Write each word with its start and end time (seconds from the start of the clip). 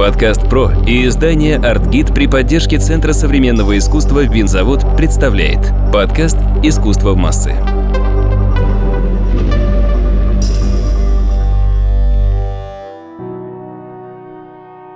Подкаст 0.00 0.48
«Про» 0.48 0.70
и 0.86 1.06
издание 1.06 1.58
«Артгид» 1.58 2.14
при 2.14 2.26
поддержке 2.26 2.78
Центра 2.78 3.12
современного 3.12 3.76
искусства 3.76 4.20
«Винзавод» 4.20 4.96
представляет 4.96 5.74
подкаст 5.92 6.38
«Искусство 6.62 7.10
в 7.10 7.18
массы». 7.18 7.54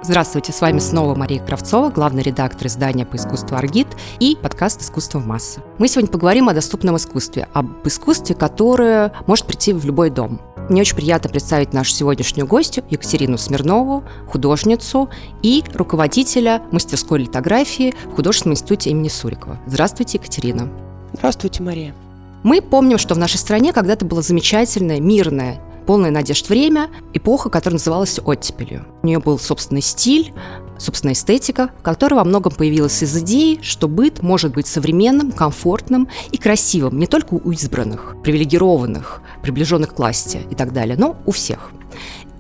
Здравствуйте, 0.05 0.53
с 0.53 0.61
вами 0.61 0.81
снова 0.81 1.15
Мария 1.15 1.43
Кравцова, 1.43 1.89
главный 1.89 2.23
редактор 2.23 2.67
издания 2.67 3.07
по 3.07 3.17
искусству 3.17 3.57
«Аргит» 3.57 3.87
и 4.21 4.37
подкаст 4.37 4.83
«Искусство 4.83 5.19
в 5.19 5.27
массы». 5.27 5.63
Мы 5.79 5.89
сегодня 5.89 6.11
поговорим 6.11 6.51
о 6.51 6.53
доступном 6.53 6.99
искусстве, 6.99 7.49
об 7.55 7.69
искусстве, 7.89 8.35
которое 8.35 9.15
может 9.27 9.47
прийти 9.47 9.73
в 9.73 9.83
любой 9.87 10.11
дом. 10.11 10.43
Мне 10.69 10.83
очень 10.83 10.97
приятно 10.97 11.31
представить 11.31 11.73
нашу 11.73 11.93
сегодняшнюю 11.93 12.47
гостью 12.47 12.85
Екатерину 12.91 13.39
Смирнову, 13.39 14.05
художницу 14.29 15.09
и 15.43 15.65
руководителя 15.73 16.61
мастерской 16.71 17.21
литографии 17.21 17.95
в 18.05 18.17
художественном 18.17 18.53
институте 18.53 18.91
имени 18.91 19.09
Сурикова. 19.09 19.59
Здравствуйте, 19.67 20.19
Екатерина. 20.19 20.69
Здравствуйте, 21.15 21.63
Мария. 21.63 21.95
Мы 22.43 22.61
помним, 22.61 22.99
что 22.99 23.15
в 23.15 23.19
нашей 23.19 23.39
стране 23.39 23.73
когда-то 23.73 24.05
было 24.05 24.21
замечательное, 24.21 25.01
мирное, 25.01 25.63
полное 25.85 26.11
надежд 26.11 26.49
время, 26.49 26.91
эпоха, 27.13 27.51
которая 27.51 27.75
называлась 27.75 28.19
оттепелью. 28.25 28.87
У 29.03 29.07
нее 29.07 29.19
был 29.19 29.39
собственный 29.39 29.83
стиль, 29.83 30.33
собственная 30.79 31.15
эстетика, 31.15 31.71
которая 31.83 32.19
во 32.19 32.25
многом 32.25 32.53
появилась 32.53 33.03
из 33.03 33.17
идеи, 33.19 33.59
что 33.63 33.89
быт 33.89 34.23
может 34.23 34.53
быть 34.53 34.67
современным, 34.67 35.33
комфортным 35.33 36.09
и 36.33 36.37
красивым 36.37 36.99
не 36.99 37.07
только 37.07 37.35
у 37.35 37.51
избранных, 37.53 38.17
привилегированных, 38.23 39.23
приближенных 39.43 39.95
к 39.95 39.99
власти 39.99 40.41
и 40.51 40.55
так 40.55 40.73
далее, 40.73 40.97
но 40.97 41.17
у 41.27 41.31
всех. 41.31 41.71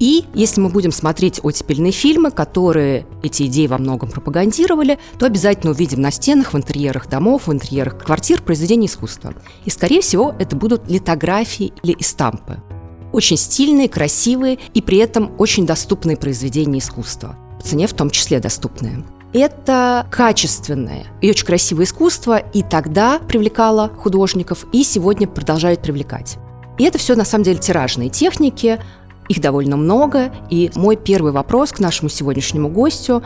И 0.01 0.25
если 0.35 0.61
мы 0.61 0.71
будем 0.71 0.91
смотреть 0.91 1.41
оттепельные 1.43 1.93
фильмы, 1.93 2.31
которые 2.33 3.07
эти 3.23 3.45
идеи 3.45 3.69
во 3.69 3.79
многом 3.79 4.11
пропагандировали, 4.11 4.99
то 5.19 5.27
обязательно 5.27 5.71
увидим 5.71 6.01
на 6.01 6.11
стенах, 6.11 6.53
в 6.53 6.57
интерьерах 6.57 7.09
домов, 7.09 7.47
в 7.47 7.53
интерьерах 7.53 8.05
квартир 8.05 8.43
произведения 8.43 8.87
искусства. 8.87 9.35
И, 9.65 9.71
скорее 9.71 10.01
всего, 10.01 10.35
это 10.39 10.57
будут 10.57 10.91
литографии 10.91 11.73
или 11.83 11.97
эстампы. 11.99 12.61
Очень 13.15 13.37
стильные, 13.37 13.89
красивые 13.89 14.59
и 14.75 14.83
при 14.83 14.99
этом 14.99 15.31
очень 15.39 15.67
доступные 15.67 16.17
произведения 16.17 16.81
искусства. 16.81 17.37
По 17.61 17.65
цене 17.65 17.87
в 17.87 17.93
том 17.93 18.11
числе 18.11 18.41
доступные. 18.41 19.05
Это 19.33 20.05
качественное 20.11 21.07
и 21.21 21.31
очень 21.31 21.47
красивое 21.47 21.85
искусство, 21.85 22.39
и 22.39 22.65
тогда 22.65 23.21
привлекало 23.21 23.89
художников, 23.89 24.67
и 24.73 24.83
сегодня 24.83 25.29
продолжает 25.29 25.81
привлекать. 25.81 26.39
И 26.77 26.83
это 26.83 26.99
все 26.99 27.15
на 27.15 27.25
самом 27.25 27.45
деле 27.45 27.59
тиражные 27.59 28.09
техники, 28.09 28.81
их 29.29 29.41
довольно 29.41 29.77
много. 29.77 30.35
И 30.51 30.73
мой 30.75 30.97
первый 30.97 31.31
вопрос 31.31 31.71
к 31.71 31.79
нашему 31.79 32.09
сегодняшнему 32.09 32.69
гостю 32.69 33.23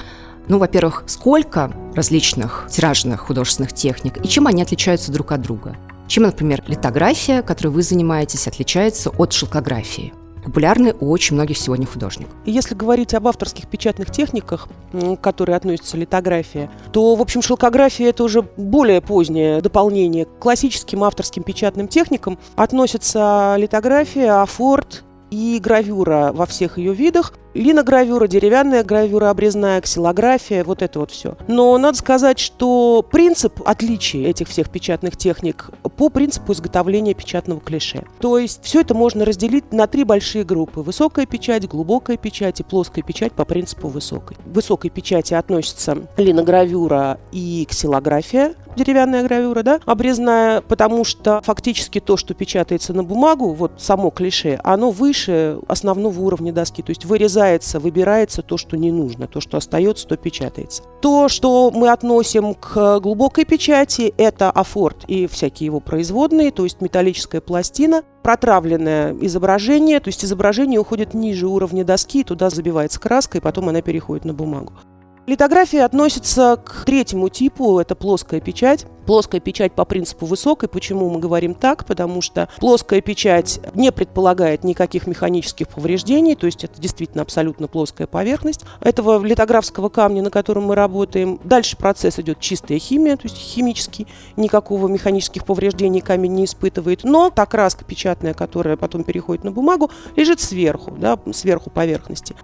ну, 0.49 0.59
во-первых, 0.59 1.05
сколько 1.07 1.73
различных 1.95 2.67
тиражных 2.71 3.21
художественных 3.21 3.73
техник 3.73 4.25
и 4.25 4.29
чем 4.29 4.47
они 4.47 4.63
отличаются 4.63 5.13
друг 5.13 5.33
от 5.33 5.43
друга? 5.43 5.77
Чем, 6.09 6.25
например, 6.25 6.65
литография, 6.67 7.43
которой 7.43 7.69
вы 7.69 7.83
занимаетесь, 7.83 8.49
отличается 8.49 9.11
от 9.11 9.33
шелкографии? 9.33 10.13
популярны 10.45 10.95
у 10.99 11.11
очень 11.11 11.35
многих 11.35 11.59
сегодня 11.59 11.87
художников. 11.87 12.33
Если 12.47 12.75
говорить 12.75 13.13
об 13.13 13.29
авторских 13.29 13.69
печатных 13.69 14.11
техниках, 14.11 14.69
к 14.93 15.17
которой 15.17 15.55
относится 15.55 15.99
литография, 15.99 16.71
то, 16.91 17.15
в 17.17 17.21
общем, 17.21 17.43
шелкография– 17.43 18.09
это 18.11 18.25
уже 18.25 18.41
более 18.57 19.03
позднее 19.03 19.61
дополнение. 19.61 20.25
К 20.25 20.39
классическим 20.39 21.05
авторским 21.05 21.43
печатным 21.43 21.87
техникам 21.87 22.39
относятся 22.57 23.57
литография, 23.59 24.41
афорт, 24.41 25.05
и 25.31 25.61
гравюра 25.63 26.31
во 26.33 26.47
всех 26.47 26.79
ее 26.79 26.95
видах. 26.95 27.35
Линогравюра, 27.59 28.29
деревянная 28.29 28.85
гравюра, 28.85 29.31
обрезная, 29.31 29.81
ксилография, 29.81 30.63
вот 30.63 30.81
это 30.81 31.01
вот 31.01 31.11
все. 31.11 31.37
Но 31.49 31.77
надо 31.77 31.99
сказать, 31.99 32.39
что 32.39 33.05
принцип 33.11 33.61
отличия 33.65 34.29
этих 34.29 34.47
всех 34.47 34.71
печатных 34.71 35.17
техник 35.17 35.71
по 35.97 36.09
принципу 36.09 36.53
изготовления 36.53 37.15
печатного 37.15 37.61
клише. 37.61 38.05
То 38.21 38.39
есть 38.39 38.61
все 38.63 38.83
это 38.83 38.95
можно 38.95 39.25
разделить 39.25 39.73
на 39.73 39.89
три 39.89 40.05
большие 40.05 40.45
группы. 40.45 40.83
Высокая 40.83 41.27
печать, 41.27 41.67
глубокая 41.67 42.17
печать 42.17 42.61
и 42.61 42.63
плоская 42.63 43.03
печать 43.03 43.33
по 43.33 43.45
принципу 43.45 43.89
высокой. 43.89 44.37
К 44.37 44.55
высокой 44.55 44.91
печати 44.91 45.35
относятся 45.35 45.99
линогравюра 46.17 47.19
и 47.33 47.67
ксилография, 47.69 48.55
деревянная 48.77 49.25
гравюра, 49.25 49.63
да, 49.63 49.81
обрезная, 49.85 50.61
потому 50.61 51.05
что 51.05 51.41
фактически 51.45 51.99
то, 52.01 52.17
что 52.17 52.35
печатается 52.35 52.93
на 52.93 53.03
бумагу, 53.03 53.53
вот 53.53 53.73
само 53.79 54.11
клише, 54.11 54.61
оно 54.63 54.91
выше 54.91 55.59
основного 55.67 56.21
уровня 56.21 56.53
доски, 56.53 56.83
то 56.83 56.91
есть 56.91 57.05
вырезается, 57.49 57.81
выбирается 57.81 58.43
то, 58.43 58.57
что 58.57 58.77
не 58.77 58.93
нужно, 58.93 59.27
то, 59.27 59.41
что 59.41 59.57
остается, 59.57 60.07
то 60.07 60.17
печатается. 60.17 60.83
То, 61.01 61.29
что 61.29 61.71
мы 61.71 61.91
относим 61.91 62.55
к 62.55 63.01
глубокой 63.01 63.45
печати, 63.45 64.13
это 64.17 64.51
афорт 64.51 65.05
и 65.07 65.27
всякие 65.27 65.67
его 65.67 65.81
производные, 65.81 66.51
то 66.51 66.65
есть 66.65 66.81
металлическая 66.81 67.41
пластина, 67.41 68.03
протравленное 68.23 69.17
изображение, 69.23 70.01
то 70.01 70.09
есть 70.09 70.25
изображение 70.25 70.81
уходит 70.81 71.15
ниже 71.15 71.47
уровня 71.47 71.85
доски, 71.85 72.25
туда 72.25 72.51
забивается 72.51 73.01
краска, 73.01 73.39
и 73.39 73.41
потом 73.41 73.69
она 73.69 73.81
переходит 73.81 74.25
на 74.25 74.35
бумагу. 74.35 74.73
Литография 75.29 75.85
относится 75.85 76.57
к 76.57 76.87
третьему 76.87 77.29
типу, 77.29 77.79
это 77.79 77.95
плоская 77.95 78.41
печать. 78.41 78.87
Плоская 79.05 79.43
печать 79.43 79.75
по 79.75 79.85
принципу 79.85 80.25
высокой. 80.25 80.71
Почему 80.71 81.11
мы 81.11 81.21
говорим 81.21 81.55
так? 81.55 81.85
Потому 81.85 82.23
что 82.23 82.49
плоская 82.59 83.03
печать 83.03 83.61
не 83.75 83.93
предполагает 83.93 84.65
никаких 84.65 85.07
механических 85.07 85.69
повреждений, 85.69 86.35
то 86.35 86.47
есть 86.47 86.65
это 86.65 86.81
действительно 86.81 87.25
абсолютно 87.25 87.69
плоская 87.69 88.07
поверхность 88.07 88.63
этого 88.81 89.23
литографского 89.23 89.91
камня, 89.91 90.23
на 90.23 90.31
котором 90.31 90.65
мы 90.65 90.75
работаем. 90.75 91.39
Дальше 91.45 91.77
процесс 91.77 92.19
идет 92.19 92.41
чистая 92.41 92.79
химия, 92.79 93.17
то 93.17 93.25
есть 93.25 93.37
химический, 93.37 94.07
никакого 94.39 94.89
механических 94.89 95.45
повреждений 95.45 96.01
камень 96.01 96.33
не 96.33 96.47
испытывает. 96.47 97.05
Но 97.05 97.29
та 97.29 97.45
краска 97.45 97.85
печатная, 97.85 98.33
которая 98.33 98.79
потом 98.79 99.05
переходит 99.05 99.45
на 99.45 99.51
бумагу, 99.51 99.91
лежит 100.17 100.41
сверху, 100.41 100.93
да, 100.93 101.19
сверху 101.33 101.69
поверхности. 101.69 102.35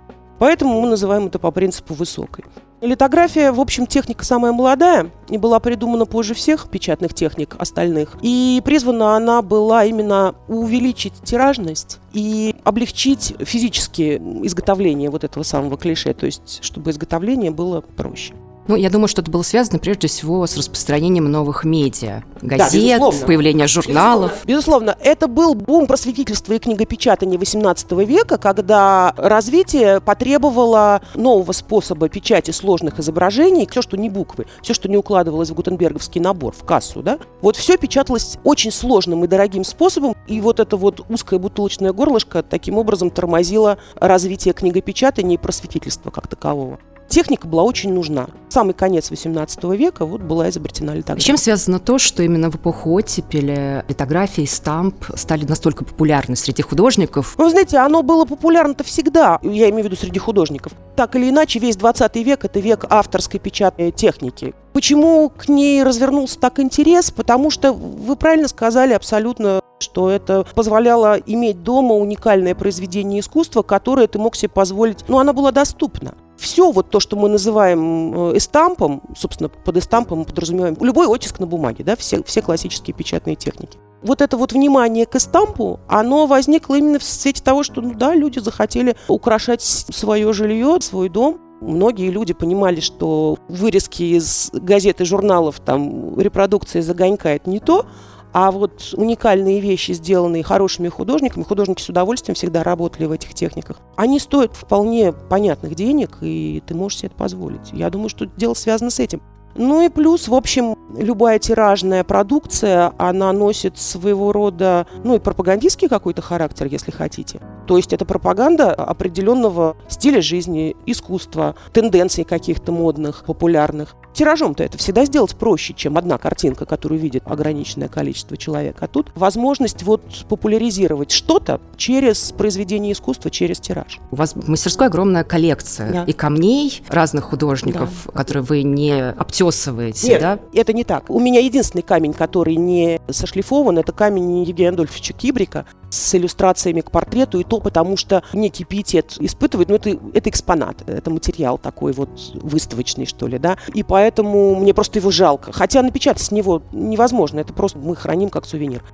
Поэтому 0.44 0.78
мы 0.78 0.88
называем 0.88 1.28
это 1.28 1.38
по 1.38 1.50
принципу 1.50 1.94
высокой. 1.94 2.44
Литография, 2.82 3.50
в 3.50 3.58
общем, 3.58 3.86
техника 3.86 4.26
самая 4.26 4.52
молодая 4.52 5.10
и 5.30 5.38
была 5.38 5.58
придумана 5.58 6.04
позже 6.04 6.34
всех 6.34 6.68
печатных 6.68 7.14
техник 7.14 7.56
остальных. 7.58 8.14
И 8.20 8.60
призвана 8.62 9.16
она 9.16 9.40
была 9.40 9.86
именно 9.86 10.34
увеличить 10.46 11.14
тиражность 11.24 11.98
и 12.12 12.54
облегчить 12.62 13.34
физически 13.40 14.20
изготовление 14.42 15.08
вот 15.08 15.24
этого 15.24 15.44
самого 15.44 15.78
клише, 15.78 16.12
то 16.12 16.26
есть 16.26 16.58
чтобы 16.60 16.90
изготовление 16.90 17.50
было 17.50 17.80
проще. 17.80 18.34
Ну, 18.66 18.76
я 18.76 18.88
думаю, 18.88 19.08
что 19.08 19.20
это 19.20 19.30
было 19.30 19.42
связано 19.42 19.78
прежде 19.78 20.08
всего 20.08 20.46
с 20.46 20.56
распространением 20.56 21.30
новых 21.30 21.64
медиа, 21.64 22.22
газет, 22.40 22.98
да, 22.98 23.10
появления 23.26 23.66
журналов. 23.66 24.32
Безусловно. 24.46 24.94
безусловно, 24.94 24.96
это 25.00 25.28
был 25.28 25.54
бум 25.54 25.86
просветительства 25.86 26.54
и 26.54 26.58
книгопечатания 26.58 27.38
XVIII 27.38 28.04
века, 28.04 28.38
когда 28.38 29.12
развитие 29.18 30.00
потребовало 30.00 31.02
нового 31.14 31.52
способа 31.52 32.08
печати 32.08 32.52
сложных 32.52 32.98
изображений, 32.98 33.68
все, 33.70 33.82
что 33.82 33.98
не 33.98 34.08
буквы, 34.08 34.46
все, 34.62 34.72
что 34.72 34.88
не 34.88 34.96
укладывалось 34.96 35.50
в 35.50 35.54
гутенберговский 35.54 36.20
набор, 36.20 36.54
в 36.56 36.64
кассу, 36.64 37.02
да, 37.02 37.18
вот 37.42 37.56
все 37.56 37.76
печаталось 37.76 38.38
очень 38.44 38.70
сложным 38.70 39.24
и 39.24 39.28
дорогим 39.28 39.64
способом, 39.64 40.16
и 40.26 40.40
вот 40.40 40.58
это 40.58 40.78
вот 40.78 41.04
узкое 41.10 41.38
бутылочное 41.38 41.92
горлышко 41.92 42.42
таким 42.42 42.78
образом 42.78 43.10
тормозило 43.10 43.76
развитие 43.96 44.54
книгопечатания 44.54 45.34
и 45.34 45.40
просветительства 45.40 46.10
как 46.10 46.28
такового 46.28 46.78
техника 47.08 47.46
была 47.46 47.62
очень 47.62 47.92
нужна. 47.92 48.28
Самый 48.48 48.74
конец 48.74 49.10
18 49.10 49.64
века 49.64 50.06
вот 50.06 50.20
была 50.20 50.48
изобретена 50.48 50.94
литография. 50.94 51.22
С 51.22 51.26
чем 51.26 51.36
связано 51.36 51.78
то, 51.78 51.98
что 51.98 52.22
именно 52.22 52.50
в 52.50 52.56
эпоху 52.56 52.92
оттепели 52.92 53.84
литография 53.88 54.44
и 54.44 54.46
стамп 54.46 55.04
стали 55.16 55.44
настолько 55.44 55.84
популярны 55.84 56.36
среди 56.36 56.62
художников? 56.62 57.34
Ну, 57.38 57.48
знаете, 57.50 57.78
оно 57.78 58.02
было 58.02 58.24
популярно-то 58.24 58.84
всегда, 58.84 59.38
я 59.42 59.70
имею 59.70 59.82
в 59.82 59.86
виду 59.86 59.96
среди 59.96 60.18
художников. 60.18 60.72
Так 60.96 61.16
или 61.16 61.30
иначе, 61.30 61.58
весь 61.58 61.76
20 61.76 62.16
век– 62.16 62.44
это 62.44 62.60
век 62.60 62.84
авторской 62.88 63.40
печатной 63.40 63.90
техники. 63.90 64.54
Почему 64.74 65.30
к 65.30 65.48
ней 65.48 65.82
развернулся 65.82 66.38
так 66.38 66.58
интерес? 66.58 67.10
Потому 67.10 67.50
что 67.50 67.72
вы 67.72 68.16
правильно 68.16 68.48
сказали 68.48 68.92
абсолютно 68.92 69.60
что 69.80 70.08
это 70.08 70.46
позволяло 70.54 71.18
иметь 71.26 71.62
дома 71.62 71.94
уникальное 71.94 72.54
произведение 72.54 73.20
искусства, 73.20 73.62
которое 73.62 74.06
ты 74.06 74.18
мог 74.18 74.34
себе 74.34 74.48
позволить, 74.48 75.04
ну, 75.08 75.18
оно 75.18 75.34
было 75.34 75.52
доступно 75.52 76.14
все 76.36 76.70
вот 76.70 76.90
то, 76.90 77.00
что 77.00 77.16
мы 77.16 77.28
называем 77.28 78.30
э, 78.30 78.36
эстампом, 78.36 79.02
собственно, 79.16 79.48
под 79.48 79.76
эстампом 79.76 80.20
мы 80.20 80.24
подразумеваем 80.24 80.76
любой 80.80 81.06
оттиск 81.06 81.38
на 81.38 81.46
бумаге, 81.46 81.84
да, 81.84 81.96
все, 81.96 82.22
все 82.22 82.42
классические 82.42 82.94
печатные 82.94 83.36
техники. 83.36 83.78
Вот 84.02 84.20
это 84.20 84.36
вот 84.36 84.52
внимание 84.52 85.06
к 85.06 85.16
эстампу, 85.16 85.80
оно 85.88 86.26
возникло 86.26 86.74
именно 86.74 86.98
в 86.98 87.02
свете 87.02 87.42
того, 87.42 87.62
что, 87.62 87.80
ну 87.80 87.94
да, 87.94 88.14
люди 88.14 88.38
захотели 88.38 88.96
украшать 89.08 89.62
свое 89.62 90.32
жилье, 90.32 90.76
свой 90.80 91.08
дом. 91.08 91.38
Многие 91.64 92.10
люди 92.10 92.34
понимали, 92.34 92.80
что 92.80 93.38
вырезки 93.48 94.02
из 94.02 94.50
газет 94.52 95.00
и 95.00 95.04
журналов, 95.04 95.60
там, 95.64 96.18
репродукции 96.20 96.80
из 96.80 96.90
огонька– 96.90 97.30
это 97.34 97.48
не 97.48 97.58
то, 97.58 97.86
А 98.34 98.50
вот 98.50 98.92
уникальные 98.96 99.60
вещи, 99.60 99.92
сделанные 99.92 100.42
хорошими 100.42 100.88
художниками, 100.88 101.44
художники 101.44 101.80
с 101.80 101.88
удовольствием 101.88 102.34
всегда 102.34 102.64
работали 102.64 103.06
в 103.06 103.12
этих 103.12 103.32
техниках, 103.32 103.78
они 103.94 104.18
стоят 104.18 104.56
вполне 104.56 105.12
понятных 105.12 105.76
денег, 105.76 106.18
и 106.20 106.60
ты 106.66 106.74
можешь 106.74 106.98
себе 106.98 107.10
это 107.10 107.16
позволить. 107.16 107.70
Я 107.72 107.90
думаю, 107.90 108.08
что 108.08 108.26
дело 108.26 108.54
связано 108.54 108.90
с 108.90 108.98
этим. 108.98 109.22
Ну 109.56 109.84
и 109.84 109.88
плюс, 109.88 110.28
в 110.28 110.34
общем, 110.34 110.76
любая 110.96 111.38
тиражная 111.38 112.02
продукция, 112.04 112.92
она 112.98 113.32
носит 113.32 113.78
своего 113.78 114.32
рода, 114.32 114.86
ну 115.04 115.14
и 115.14 115.18
пропагандистский 115.18 115.88
какой-то 115.88 116.22
характер, 116.22 116.66
если 116.66 116.90
хотите. 116.90 117.40
То 117.66 117.76
есть 117.76 117.92
это 117.92 118.04
пропаганда 118.04 118.74
определенного 118.74 119.76
стиля 119.88 120.20
жизни, 120.20 120.76
искусства, 120.86 121.54
тенденций 121.72 122.24
каких-то 122.24 122.72
модных, 122.72 123.24
популярных. 123.24 123.96
Тиражом-то 124.14 124.62
это 124.62 124.78
всегда 124.78 125.04
сделать 125.04 125.34
проще, 125.34 125.74
чем 125.74 125.98
одна 125.98 126.18
картинка, 126.18 126.66
которую 126.66 127.00
видит 127.00 127.24
ограниченное 127.26 127.88
количество 127.88 128.36
человек. 128.36 128.76
А 128.80 128.86
тут 128.86 129.10
возможность 129.14 129.82
вот 129.82 130.02
популяризировать 130.28 131.10
что-то 131.10 131.60
через 131.76 132.32
произведение 132.32 132.92
искусства, 132.92 133.30
через 133.30 133.58
тираж. 133.58 133.98
У 134.12 134.16
вас 134.16 134.34
в 134.34 134.48
мастерской 134.48 134.86
огромная 134.86 135.24
коллекция 135.24 135.92
да. 135.92 136.04
и 136.04 136.12
камней 136.12 136.82
разных 136.88 137.24
художников, 137.24 137.90
да. 138.06 138.12
которые 138.12 138.44
вы 138.44 138.62
не 138.62 139.10
обтесываете, 139.10 140.08
Нет, 140.08 140.20
да? 140.20 140.38
это 140.52 140.72
не 140.72 140.84
так. 140.84 141.10
У 141.10 141.18
меня 141.18 141.40
единственный 141.40 141.82
камень, 141.82 142.12
который 142.12 142.54
не 142.56 143.00
сошлифован, 143.10 143.78
это 143.78 143.92
камень 143.92 144.44
Евгения 144.44 144.70
Адольфовича 144.70 145.12
Кибрика 145.12 145.66
с 145.90 146.14
иллюстрациями 146.14 146.80
к 146.80 146.90
портрету, 146.90 147.38
и 147.38 147.44
то 147.44 147.60
потому, 147.60 147.96
что 147.96 148.22
некий 148.32 148.64
пиетет 148.64 149.16
испытывает, 149.20 149.68
ну, 149.68 149.76
это, 149.76 149.98
это 150.12 150.30
экспонат, 150.30 150.88
это 150.88 151.10
материал 151.10 151.56
такой 151.58 151.92
вот 151.92 152.10
выставочный, 152.34 153.06
что 153.06 153.26
ли, 153.26 153.38
да, 153.38 153.56
и 153.72 153.82
поэтому 153.82 154.03
поэтому 154.04 154.54
мне 154.56 154.74
просто 154.74 154.98
его 154.98 155.10
жалко. 155.10 155.50
Хотя 155.50 155.80
напечатать 155.80 156.22
с 156.22 156.30
него 156.30 156.60
невозможно, 156.72 157.40
это 157.40 157.54
просто 157.54 157.78
мы 157.78 157.96
храним 157.96 158.28
как 158.28 158.44
сувенир. 158.44 158.84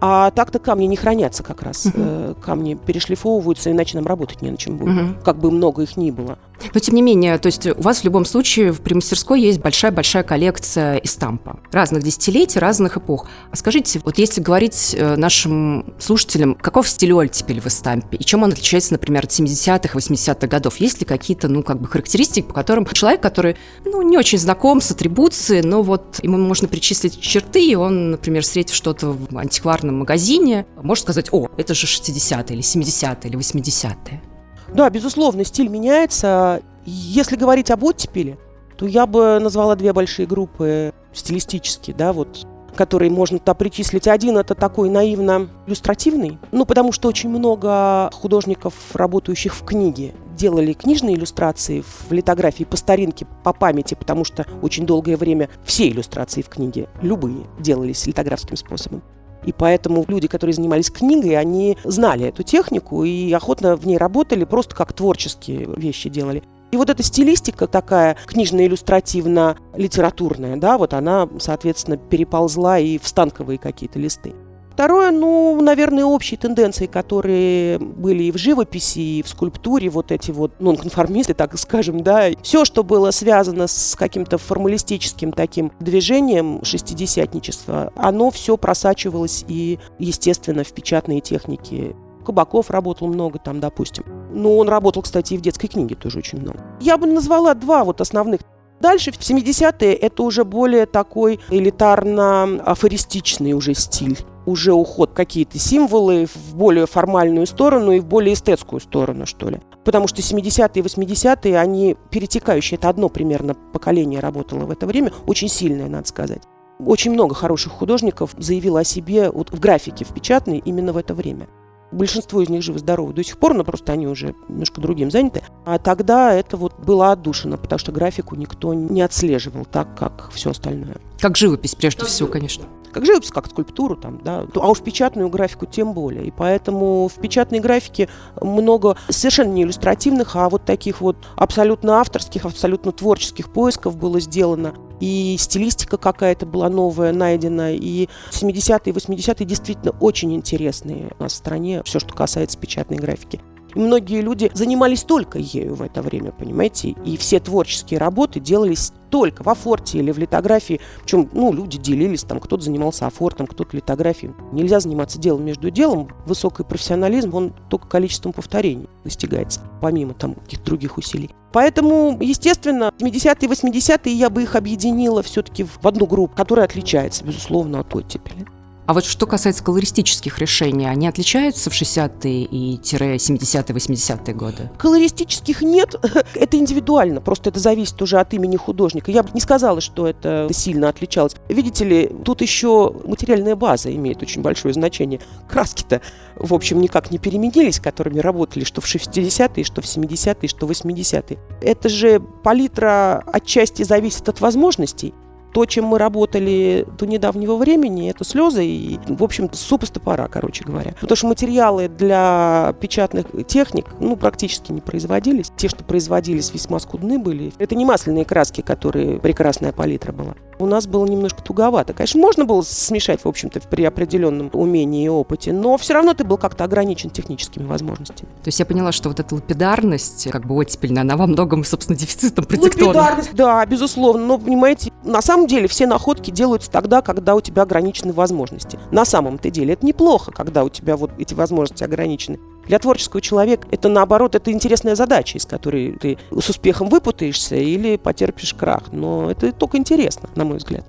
А 0.00 0.30
так-то 0.30 0.58
камни 0.58 0.86
не 0.86 0.96
хранятся 0.96 1.42
как 1.42 1.60
раз. 1.60 1.84
Uh-huh. 1.84 2.34
Камни 2.40 2.72
перешлифовываются, 2.72 3.70
иначе 3.70 3.98
нам 3.98 4.06
работать 4.06 4.40
не 4.40 4.50
на 4.50 4.56
чем 4.56 4.78
будет. 4.78 4.94
Uh-huh. 4.94 5.22
Как 5.22 5.36
бы 5.36 5.50
много 5.50 5.82
их 5.82 5.98
ни 5.98 6.10
было. 6.10 6.38
Но 6.72 6.80
тем 6.80 6.94
не 6.94 7.02
менее, 7.02 7.38
то 7.38 7.46
есть 7.46 7.66
у 7.66 7.80
вас 7.80 8.00
в 8.00 8.04
любом 8.04 8.24
случае 8.24 8.72
в 8.72 8.80
примастерской 8.80 9.40
есть 9.40 9.60
большая-большая 9.60 10.22
коллекция 10.22 10.96
эстампа. 10.96 11.60
Разных 11.72 12.02
десятилетий, 12.02 12.58
разных 12.58 12.96
эпох. 12.96 13.26
А 13.50 13.56
скажите, 13.56 14.00
вот 14.04 14.18
если 14.18 14.40
говорить 14.40 14.94
э, 14.96 15.16
нашим 15.16 15.94
слушателям, 15.98 16.54
каков 16.54 16.88
стиль 16.88 17.12
оттепель 17.12 17.60
в 17.60 17.66
эстампе? 17.66 18.16
И 18.16 18.24
чем 18.24 18.42
он 18.42 18.52
отличается, 18.52 18.92
например, 18.92 19.24
от 19.24 19.30
70-х, 19.30 19.98
80-х 19.98 20.46
годов? 20.46 20.76
Есть 20.78 21.00
ли 21.00 21.06
какие-то, 21.06 21.48
ну, 21.48 21.62
как 21.62 21.80
бы 21.80 21.88
характеристики, 21.88 22.46
по 22.46 22.54
которым 22.54 22.86
человек, 22.86 23.20
который, 23.20 23.56
ну, 23.84 24.02
не 24.02 24.18
очень 24.18 24.38
знаком 24.38 24.80
с 24.80 24.90
атрибуцией, 24.90 25.62
но 25.62 25.82
вот 25.82 26.20
ему 26.22 26.38
можно 26.38 26.68
причислить 26.68 27.20
черты, 27.20 27.64
и 27.66 27.74
он, 27.74 28.12
например, 28.12 28.42
встретив 28.42 28.74
что-то 28.74 29.12
в 29.12 29.36
антикварном 29.36 29.98
магазине, 29.98 30.66
может 30.82 31.02
сказать, 31.02 31.28
о, 31.32 31.48
это 31.56 31.74
же 31.74 31.86
60-е 31.86 32.54
или 32.54 32.62
70-е 32.62 33.30
или 33.30 33.38
80-е. 33.38 34.33
Да, 34.74 34.90
безусловно, 34.90 35.44
стиль 35.44 35.68
меняется. 35.68 36.60
Если 36.84 37.36
говорить 37.36 37.70
об 37.70 37.84
оттепели, 37.84 38.38
то 38.76 38.86
я 38.86 39.06
бы 39.06 39.38
назвала 39.40 39.76
две 39.76 39.92
большие 39.92 40.26
группы 40.26 40.92
стилистические, 41.12 41.94
да, 41.96 42.12
вот 42.12 42.46
которые 42.74 43.08
можно 43.08 43.38
туда 43.38 43.54
причислить. 43.54 44.08
Один 44.08 44.36
это 44.36 44.56
такой 44.56 44.90
наивно-иллюстративный, 44.90 46.38
ну, 46.50 46.66
потому 46.66 46.90
что 46.90 47.08
очень 47.08 47.30
много 47.30 48.10
художников, 48.12 48.74
работающих 48.94 49.54
в 49.54 49.64
книге, 49.64 50.12
делали 50.36 50.72
книжные 50.72 51.14
иллюстрации 51.14 51.82
в 51.82 52.10
литографии 52.10 52.64
по 52.64 52.76
старинке, 52.76 53.26
по 53.44 53.52
памяти, 53.52 53.94
потому 53.94 54.24
что 54.24 54.44
очень 54.60 54.86
долгое 54.86 55.16
время 55.16 55.48
все 55.64 55.88
иллюстрации 55.88 56.42
в 56.42 56.48
книге, 56.48 56.88
любые, 57.00 57.46
делались 57.60 58.06
литографским 58.06 58.56
способом. 58.56 59.02
И 59.44 59.52
поэтому 59.52 60.06
люди, 60.08 60.26
которые 60.28 60.54
занимались 60.54 60.90
книгой, 60.90 61.36
они 61.36 61.76
знали 61.84 62.26
эту 62.26 62.42
технику 62.42 63.04
и 63.04 63.30
охотно 63.32 63.76
в 63.76 63.86
ней 63.86 63.98
работали, 63.98 64.44
просто 64.44 64.74
как 64.74 64.92
творческие 64.92 65.68
вещи 65.76 66.08
делали. 66.08 66.42
И 66.72 66.76
вот 66.76 66.90
эта 66.90 67.04
стилистика 67.04 67.68
такая 67.68 68.16
книжно-иллюстративно-литературная, 68.26 70.56
да, 70.56 70.76
вот 70.76 70.92
она, 70.92 71.28
соответственно, 71.38 71.96
переползла 71.96 72.80
и 72.80 72.98
в 72.98 73.06
станковые 73.06 73.58
какие-то 73.58 74.00
листы. 74.00 74.34
Второе, 74.74 75.12
ну, 75.12 75.60
наверное, 75.60 76.04
общие 76.04 76.36
тенденции, 76.36 76.86
которые 76.86 77.78
были 77.78 78.24
и 78.24 78.32
в 78.32 78.36
живописи, 78.36 78.98
и 78.98 79.22
в 79.22 79.28
скульптуре, 79.28 79.88
вот 79.88 80.10
эти 80.10 80.32
вот 80.32 80.60
нонконформисты, 80.60 81.32
так 81.32 81.56
скажем, 81.56 82.02
да, 82.02 82.30
все, 82.42 82.64
что 82.64 82.82
было 82.82 83.12
связано 83.12 83.68
с 83.68 83.94
каким-то 83.96 84.36
формалистическим 84.36 85.30
таким 85.30 85.70
движением 85.78 86.64
шестидесятничества, 86.64 87.92
оно 87.94 88.32
все 88.32 88.56
просачивалось 88.56 89.44
и, 89.46 89.78
естественно, 90.00 90.64
в 90.64 90.72
печатные 90.72 91.20
техники 91.20 91.94
Кабаков 92.26 92.70
работал 92.70 93.06
много 93.06 93.38
там, 93.38 93.60
допустим. 93.60 94.02
Но 94.32 94.56
он 94.56 94.68
работал, 94.68 95.02
кстати, 95.02 95.34
и 95.34 95.38
в 95.38 95.40
детской 95.40 95.68
книге 95.68 95.94
тоже 95.94 96.18
очень 96.18 96.40
много. 96.40 96.58
Я 96.80 96.98
бы 96.98 97.06
назвала 97.06 97.54
два 97.54 97.84
вот 97.84 98.00
основных. 98.00 98.40
Дальше, 98.80 99.12
в 99.12 99.20
70-е, 99.20 99.94
это 99.94 100.24
уже 100.24 100.44
более 100.44 100.86
такой 100.86 101.38
элитарно-афористичный 101.48 103.52
уже 103.52 103.74
стиль 103.74 104.18
уже 104.46 104.72
уход 104.72 105.12
какие-то 105.12 105.58
символы 105.58 106.26
в 106.26 106.54
более 106.54 106.86
формальную 106.86 107.46
сторону 107.46 107.92
и 107.92 108.00
в 108.00 108.06
более 108.06 108.34
эстетскую 108.34 108.80
сторону, 108.80 109.26
что 109.26 109.48
ли. 109.48 109.60
Потому 109.84 110.08
что 110.08 110.20
70-е 110.20 110.82
и 110.82 110.84
80-е, 110.84 111.58
они 111.58 111.96
перетекающие. 112.10 112.78
Это 112.78 112.88
одно 112.88 113.08
примерно 113.08 113.54
поколение 113.54 114.20
работало 114.20 114.66
в 114.66 114.70
это 114.70 114.86
время, 114.86 115.12
очень 115.26 115.48
сильное, 115.48 115.88
надо 115.88 116.08
сказать. 116.08 116.42
Очень 116.78 117.12
много 117.12 117.34
хороших 117.34 117.72
художников 117.72 118.34
заявило 118.36 118.80
о 118.80 118.84
себе 118.84 119.30
вот 119.30 119.50
в 119.50 119.60
графике, 119.60 120.04
в 120.04 120.12
печатной 120.12 120.58
именно 120.58 120.92
в 120.92 120.96
это 120.96 121.14
время. 121.14 121.48
Большинство 121.92 122.40
из 122.42 122.48
них 122.48 122.62
живы-здоровы 122.62 123.12
до 123.12 123.22
сих 123.22 123.38
пор, 123.38 123.54
но 123.54 123.62
просто 123.62 123.92
они 123.92 124.08
уже 124.08 124.34
немножко 124.48 124.80
другим 124.80 125.12
заняты. 125.12 125.42
А 125.64 125.78
тогда 125.78 126.32
это 126.34 126.56
вот 126.56 126.74
было 126.80 127.12
отдушено, 127.12 127.56
потому 127.56 127.78
что 127.78 127.92
графику 127.92 128.34
никто 128.34 128.74
не 128.74 129.00
отслеживал 129.00 129.64
так, 129.64 129.96
как 129.96 130.30
все 130.32 130.50
остальное. 130.50 130.96
Как 131.20 131.36
живопись, 131.36 131.76
прежде 131.76 132.04
всего, 132.04 132.28
конечно 132.28 132.64
как 132.94 133.04
живопись, 133.04 133.30
как 133.30 133.46
скульптуру, 133.48 133.96
там, 133.96 134.20
да, 134.22 134.46
а 134.54 134.70
уж 134.70 134.80
печатную 134.80 135.28
графику 135.28 135.66
тем 135.66 135.92
более. 135.92 136.26
И 136.26 136.30
поэтому 136.30 137.08
в 137.08 137.20
печатной 137.20 137.58
графике 137.58 138.08
много 138.40 138.96
совершенно 139.08 139.52
не 139.52 139.64
иллюстративных, 139.64 140.36
а 140.36 140.48
вот 140.48 140.64
таких 140.64 141.00
вот 141.00 141.16
абсолютно 141.36 142.00
авторских, 142.00 142.44
абсолютно 142.44 142.92
творческих 142.92 143.52
поисков 143.52 143.96
было 143.96 144.20
сделано. 144.20 144.74
И 145.00 145.36
стилистика 145.38 145.96
какая-то 145.96 146.46
была 146.46 146.68
новая 146.68 147.12
найдена. 147.12 147.74
И 147.74 148.08
70-е 148.30 148.92
и 148.92 148.96
80-е 148.96 149.44
действительно 149.44 149.92
очень 150.00 150.32
интересные 150.32 151.10
у 151.18 151.22
нас 151.22 151.32
в 151.32 151.36
стране, 151.36 151.82
все, 151.84 151.98
что 151.98 152.14
касается 152.14 152.56
печатной 152.58 152.96
графики. 152.96 153.40
И 153.74 153.78
многие 153.78 154.20
люди 154.20 154.50
занимались 154.54 155.02
только 155.02 155.38
ею 155.38 155.74
в 155.74 155.82
это 155.82 156.02
время, 156.02 156.32
понимаете? 156.32 156.94
И 157.04 157.16
все 157.16 157.40
творческие 157.40 157.98
работы 157.98 158.40
делались 158.40 158.92
только 159.10 159.42
в 159.42 159.48
афорте 159.48 159.98
или 159.98 160.10
в 160.10 160.18
литографии. 160.18 160.80
Причем, 161.02 161.30
ну, 161.32 161.52
люди 161.52 161.78
делились, 161.78 162.24
там, 162.24 162.40
кто-то 162.40 162.64
занимался 162.64 163.06
афортом, 163.06 163.46
кто-то 163.46 163.76
литографией. 163.76 164.34
Нельзя 164.52 164.80
заниматься 164.80 165.18
делом 165.18 165.44
между 165.44 165.70
делом. 165.70 166.08
Высокий 166.26 166.64
профессионализм, 166.64 167.34
он 167.34 167.54
только 167.70 167.86
количеством 167.86 168.32
повторений 168.32 168.88
достигается, 169.04 169.60
помимо 169.80 170.14
там 170.14 170.34
каких-то 170.34 170.64
других 170.66 170.98
усилий. 170.98 171.30
Поэтому, 171.52 172.18
естественно, 172.20 172.92
70-е, 172.98 173.48
80-е 173.48 174.12
я 174.12 174.28
бы 174.28 174.42
их 174.42 174.56
объединила 174.56 175.22
все-таки 175.22 175.62
в 175.62 175.86
одну 175.86 176.06
группу, 176.06 176.34
которая 176.34 176.66
отличается, 176.66 177.24
безусловно, 177.24 177.78
от 177.78 177.94
оттепели. 177.94 178.44
А 178.86 178.92
вот 178.92 179.04
что 179.06 179.26
касается 179.26 179.64
колористических 179.64 180.38
решений, 180.38 180.86
они 180.86 181.08
отличаются 181.08 181.70
в 181.70 181.72
60-е 181.72 182.44
и 182.44 182.78
70-е, 182.78 183.74
80-е 183.74 184.34
годы? 184.34 184.70
Колористических 184.78 185.62
нет. 185.62 185.94
Это 186.34 186.58
индивидуально. 186.58 187.22
Просто 187.22 187.50
это 187.50 187.60
зависит 187.60 188.00
уже 188.02 188.18
от 188.18 188.34
имени 188.34 188.56
художника. 188.56 189.10
Я 189.10 189.22
бы 189.22 189.30
не 189.32 189.40
сказала, 189.40 189.80
что 189.80 190.06
это 190.06 190.48
сильно 190.52 190.88
отличалось. 190.88 191.34
Видите 191.48 191.84
ли, 191.84 192.10
тут 192.24 192.42
еще 192.42 192.94
материальная 193.04 193.56
база 193.56 193.94
имеет 193.94 194.22
очень 194.22 194.42
большое 194.42 194.74
значение. 194.74 195.20
Краски-то, 195.48 196.00
в 196.36 196.52
общем, 196.52 196.80
никак 196.80 197.10
не 197.10 197.18
переменились, 197.18 197.80
которыми 197.80 198.18
работали 198.18 198.64
что 198.64 198.80
в 198.80 198.86
60-е, 198.86 199.64
что 199.64 199.80
в 199.80 199.84
70-е, 199.84 200.48
что 200.48 200.66
в 200.66 200.70
80-е. 200.70 201.38
Это 201.62 201.88
же 201.88 202.20
палитра 202.20 203.22
отчасти 203.26 203.82
зависит 203.82 204.28
от 204.28 204.40
возможностей 204.40 205.14
то, 205.54 205.64
чем 205.66 205.84
мы 205.84 205.98
работали 205.98 206.84
до 206.98 207.06
недавнего 207.06 207.54
времени, 207.54 208.10
это 208.10 208.24
слезы 208.24 208.66
и, 208.66 208.98
в 209.06 209.22
общем, 209.22 209.48
суп 209.52 209.84
из 209.84 209.90
топора, 209.90 210.26
короче 210.26 210.64
говоря. 210.64 210.94
Потому 211.00 211.16
что 211.16 211.28
материалы 211.28 211.86
для 211.86 212.74
печатных 212.80 213.26
техник, 213.46 213.86
ну, 214.00 214.16
практически 214.16 214.72
не 214.72 214.80
производились. 214.80 215.52
Те, 215.56 215.68
что 215.68 215.84
производились, 215.84 216.52
весьма 216.52 216.80
скудны 216.80 217.20
были. 217.20 217.52
Это 217.58 217.76
не 217.76 217.84
масляные 217.84 218.24
краски, 218.24 218.62
которые 218.62 219.20
прекрасная 219.20 219.72
палитра 219.72 220.12
была. 220.12 220.34
У 220.58 220.66
нас 220.66 220.86
было 220.86 221.06
немножко 221.06 221.42
туговато. 221.42 221.92
Конечно, 221.92 222.20
можно 222.20 222.44
было 222.44 222.62
смешать, 222.62 223.24
в 223.24 223.28
общем-то, 223.28 223.60
при 223.60 223.84
определенном 223.84 224.50
умении 224.52 225.04
и 225.04 225.08
опыте, 225.08 225.52
но 225.52 225.76
все 225.78 225.94
равно 225.94 226.14
ты 226.14 226.24
был 226.24 226.36
как-то 226.36 226.64
ограничен 226.64 227.10
техническими 227.10 227.64
возможностями. 227.64 228.30
То 228.42 228.48
есть 228.48 228.58
я 228.58 228.66
поняла, 228.66 228.90
что 228.90 229.08
вот 229.08 229.20
эта 229.20 229.34
лапидарность, 229.34 230.28
как 230.30 230.46
бы 230.46 230.54
оттепельная, 230.56 231.02
она 231.02 231.16
во 231.16 231.26
многом, 231.26 231.64
собственно, 231.64 231.96
дефицитом 231.96 232.44
продиктована. 232.44 232.98
Лапидарность, 232.98 233.34
да, 233.34 233.64
безусловно. 233.66 234.26
Но, 234.26 234.38
понимаете, 234.38 234.90
На 235.04 235.20
самом 235.20 235.46
деле 235.46 235.68
все 235.68 235.86
находки 235.86 236.30
делаются 236.30 236.70
тогда, 236.70 237.02
когда 237.02 237.34
у 237.34 237.40
тебя 237.42 237.62
ограничены 237.62 238.14
возможности. 238.14 238.78
На 238.90 239.04
самом-то 239.04 239.50
деле 239.50 239.74
это 239.74 239.84
неплохо, 239.84 240.32
когда 240.32 240.64
у 240.64 240.70
тебя 240.70 240.96
вот 240.96 241.10
эти 241.18 241.34
возможности 241.34 241.84
ограничены. 241.84 242.38
Для 242.66 242.78
творческого 242.78 243.20
человека 243.20 243.68
это 243.70 243.90
наоборот, 243.90 244.34
это 244.34 244.50
интересная 244.50 244.94
задача, 244.94 245.36
из 245.36 245.44
которой 245.44 245.92
ты 246.00 246.16
с 246.30 246.48
успехом 246.48 246.88
выпутаешься 246.88 247.56
или 247.56 247.96
потерпишь 247.96 248.54
крах. 248.54 248.84
Но 248.92 249.30
это 249.30 249.52
только 249.52 249.76
интересно, 249.76 250.30
на 250.34 250.46
мой 250.46 250.56
взгляд. 250.56 250.86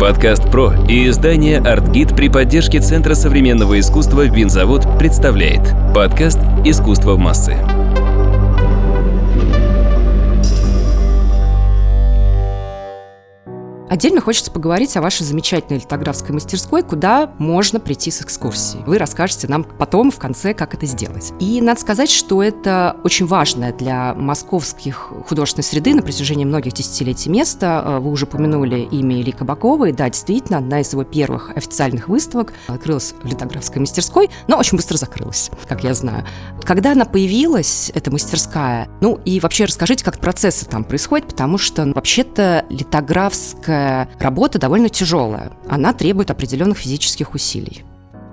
Подкаст 0.00 0.50
«Про» 0.50 0.72
и 0.88 1.08
издание 1.08 1.58
«Артгид» 1.58 2.16
при 2.16 2.28
поддержке 2.28 2.80
Центра 2.80 3.14
современного 3.14 3.78
искусства 3.78 4.22
«Винзавод» 4.22 4.84
представляет 4.98 5.62
подкаст 5.94 6.38
«Искусство 6.64 7.12
в 7.12 7.18
массы». 7.18 7.56
Отдельно 13.92 14.22
хочется 14.22 14.50
поговорить 14.50 14.96
о 14.96 15.02
вашей 15.02 15.24
замечательной 15.24 15.78
литографской 15.78 16.32
мастерской, 16.32 16.82
куда 16.82 17.30
можно 17.36 17.78
прийти 17.78 18.10
с 18.10 18.22
экскурсией. 18.22 18.82
Вы 18.86 18.96
расскажете 18.96 19.48
нам 19.48 19.64
потом, 19.64 20.10
в 20.10 20.18
конце, 20.18 20.54
как 20.54 20.72
это 20.72 20.86
сделать. 20.86 21.34
И 21.40 21.60
надо 21.60 21.78
сказать, 21.78 22.08
что 22.08 22.42
это 22.42 22.96
очень 23.04 23.26
важное 23.26 23.70
для 23.74 24.14
московских 24.14 25.12
художественной 25.28 25.64
среды 25.64 25.94
на 25.94 26.00
протяжении 26.00 26.46
многих 26.46 26.72
десятилетий 26.72 27.28
место. 27.28 27.82
Э, 27.84 27.98
вы 27.98 28.12
уже 28.12 28.24
упомянули 28.24 28.80
имя 28.80 29.20
Ильи 29.20 29.32
Кабаковой. 29.32 29.92
Да, 29.92 30.08
действительно, 30.08 30.56
одна 30.56 30.80
из 30.80 30.90
его 30.90 31.04
первых 31.04 31.50
официальных 31.54 32.08
выставок 32.08 32.54
открылась 32.68 33.12
в 33.22 33.26
литографской 33.26 33.78
мастерской, 33.78 34.30
но 34.48 34.56
очень 34.56 34.78
быстро 34.78 34.96
закрылась, 34.96 35.50
как 35.68 35.84
я 35.84 35.92
знаю. 35.92 36.24
Когда 36.62 36.92
она 36.92 37.04
появилась, 37.04 37.92
эта 37.94 38.10
мастерская, 38.10 38.88
ну 39.02 39.20
и 39.26 39.38
вообще 39.38 39.66
расскажите, 39.66 40.02
как 40.02 40.18
процессы 40.18 40.64
там 40.64 40.82
происходят, 40.82 41.28
потому 41.28 41.58
что 41.58 41.84
ну, 41.84 41.92
вообще-то 41.92 42.64
литографская 42.70 43.81
работа 44.18 44.58
довольно 44.58 44.88
тяжелая. 44.88 45.52
Она 45.68 45.92
требует 45.92 46.30
определенных 46.30 46.78
физических 46.78 47.34
усилий. 47.34 47.84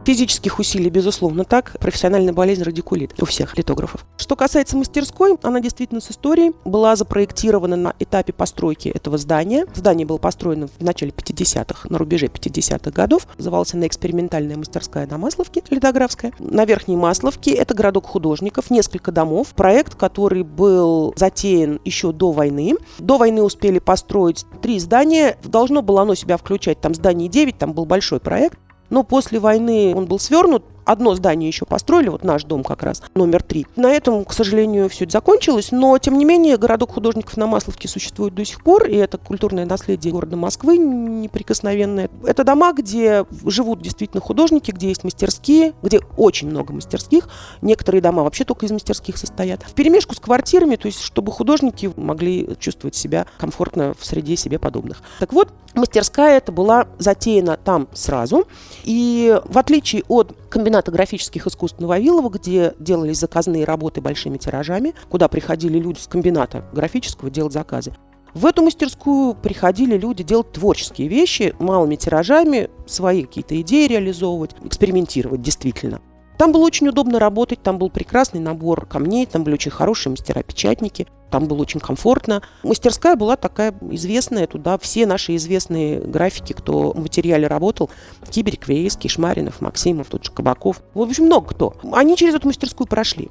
Физических 0.09 0.57
усилий, 0.57 0.89
безусловно, 0.89 1.43
так. 1.43 1.75
Профессиональная 1.79 2.33
болезнь 2.33 2.63
радикулит 2.63 3.13
у 3.21 3.25
всех 3.25 3.55
литографов. 3.59 4.07
Что 4.17 4.35
касается 4.35 4.75
мастерской, 4.75 5.37
она 5.43 5.59
действительно 5.59 6.01
с 6.01 6.09
историей. 6.09 6.53
Была 6.65 6.95
запроектирована 6.95 7.75
на 7.75 7.93
этапе 7.99 8.33
постройки 8.33 8.89
этого 8.89 9.19
здания. 9.19 9.67
Здание 9.75 10.07
было 10.07 10.17
построено 10.17 10.65
в 10.67 10.83
начале 10.83 11.11
50-х, 11.11 11.89
на 11.89 11.99
рубеже 11.99 12.25
50-х 12.25 12.89
годов. 12.89 13.27
Называлась 13.37 13.75
она 13.75 13.85
экспериментальная 13.85 14.57
мастерская 14.57 15.05
на 15.05 15.19
Масловке, 15.19 15.61
литографская. 15.69 16.33
На 16.39 16.65
Верхней 16.65 16.95
Масловке 16.95 17.51
это 17.51 17.75
городок 17.75 18.07
художников, 18.07 18.71
несколько 18.71 19.11
домов. 19.11 19.49
Проект, 19.49 19.93
который 19.93 20.41
был 20.41 21.13
затеян 21.17 21.81
еще 21.85 22.11
до 22.13 22.31
войны. 22.31 22.73
До 22.97 23.19
войны 23.19 23.43
успели 23.43 23.77
построить 23.77 24.47
три 24.63 24.79
здания. 24.79 25.37
Должно 25.43 25.83
было 25.83 26.01
оно 26.01 26.15
себя 26.15 26.37
включать, 26.37 26.81
там 26.81 26.95
здание 26.95 27.29
9, 27.29 27.59
там 27.59 27.73
был 27.73 27.85
большой 27.85 28.19
проект. 28.19 28.57
Но 28.89 29.03
после 29.03 29.39
войны 29.39 29.93
он 29.95 30.05
был 30.05 30.19
свернут, 30.19 30.63
одно 30.85 31.15
здание 31.15 31.47
еще 31.47 31.65
построили, 31.65 32.09
вот 32.09 32.23
наш 32.23 32.43
дом 32.43 32.63
как 32.63 32.83
раз, 32.83 33.01
номер 33.15 33.43
три. 33.43 33.65
На 33.75 33.91
этом, 33.91 34.25
к 34.25 34.33
сожалению, 34.33 34.89
все 34.89 35.05
это 35.05 35.13
закончилось, 35.13 35.71
но, 35.71 35.97
тем 35.97 36.17
не 36.17 36.25
менее, 36.25 36.57
городок 36.57 36.91
художников 36.91 37.37
на 37.37 37.47
Масловке 37.47 37.87
существует 37.87 38.33
до 38.35 38.45
сих 38.45 38.63
пор, 38.63 38.85
и 38.85 38.95
это 38.95 39.17
культурное 39.17 39.65
наследие 39.65 40.13
города 40.13 40.35
Москвы 40.35 40.77
неприкосновенное. 40.77 42.09
Это 42.23 42.43
дома, 42.43 42.73
где 42.73 43.25
живут 43.45 43.81
действительно 43.81 44.21
художники, 44.21 44.71
где 44.71 44.89
есть 44.89 45.03
мастерские, 45.03 45.73
где 45.81 45.99
очень 46.17 46.49
много 46.49 46.73
мастерских. 46.73 47.29
Некоторые 47.61 48.01
дома 48.01 48.23
вообще 48.23 48.43
только 48.43 48.65
из 48.65 48.71
мастерских 48.71 49.17
состоят. 49.17 49.63
В 49.63 49.73
перемешку 49.73 50.15
с 50.15 50.19
квартирами, 50.19 50.75
то 50.75 50.87
есть 50.87 51.01
чтобы 51.01 51.31
художники 51.31 51.91
могли 51.95 52.55
чувствовать 52.59 52.95
себя 52.95 53.25
комфортно 53.37 53.93
в 53.97 54.05
среде 54.05 54.35
себе 54.35 54.59
подобных. 54.59 55.01
Так 55.19 55.33
вот, 55.33 55.49
мастерская 55.73 56.37
эта 56.37 56.51
была 56.51 56.87
затеяна 56.97 57.57
там 57.57 57.87
сразу, 57.93 58.47
и 58.83 59.39
в 59.45 59.57
отличие 59.57 60.03
от 60.07 60.35
комбината 60.49 60.78
графических 60.87 61.47
искусств 61.47 61.79
Нововилова, 61.79 62.29
где 62.29 62.73
делались 62.79 63.19
заказные 63.19 63.65
работы 63.65 64.01
большими 64.01 64.37
тиражами, 64.37 64.93
куда 65.09 65.27
приходили 65.27 65.77
люди 65.77 65.99
с 65.99 66.07
комбината 66.07 66.65
графического 66.73 67.29
делать 67.29 67.53
заказы. 67.53 67.93
В 68.33 68.45
эту 68.45 68.61
мастерскую 68.61 69.33
приходили 69.33 69.97
люди 69.97 70.23
делать 70.23 70.51
творческие 70.51 71.07
вещи, 71.07 71.55
малыми 71.59 71.95
тиражами, 71.95 72.69
свои 72.85 73.23
какие-то 73.23 73.59
идеи 73.61 73.87
реализовывать, 73.87 74.51
экспериментировать 74.63 75.41
действительно. 75.41 76.01
Там 76.37 76.53
было 76.53 76.63
очень 76.63 76.87
удобно 76.87 77.19
работать, 77.19 77.61
там 77.61 77.77
был 77.77 77.89
прекрасный 77.89 78.39
набор 78.39 78.85
камней, 78.85 79.25
там 79.25 79.43
были 79.43 79.55
очень 79.55 79.71
хорошие 79.71 80.11
мастера-печатники, 80.11 81.07
там 81.29 81.47
было 81.47 81.61
очень 81.61 81.79
комфортно. 81.79 82.41
Мастерская 82.63 83.15
была 83.15 83.35
такая 83.35 83.73
известная, 83.91 84.47
туда 84.47 84.77
все 84.77 85.05
наши 85.05 85.35
известные 85.35 85.99
графики, 85.99 86.53
кто 86.53 86.91
в 86.91 86.99
материале 86.99 87.47
работал, 87.47 87.89
Киберик, 88.29 88.67
Верейский, 88.67 89.09
Шмаринов, 89.09 89.61
Максимов, 89.61 90.07
тот 90.07 90.25
же 90.25 90.31
Кабаков, 90.31 90.81
в 90.93 91.01
общем, 91.01 91.25
много 91.25 91.49
кто. 91.49 91.73
Они 91.91 92.17
через 92.17 92.35
эту 92.35 92.47
мастерскую 92.47 92.87
прошли. 92.87 93.29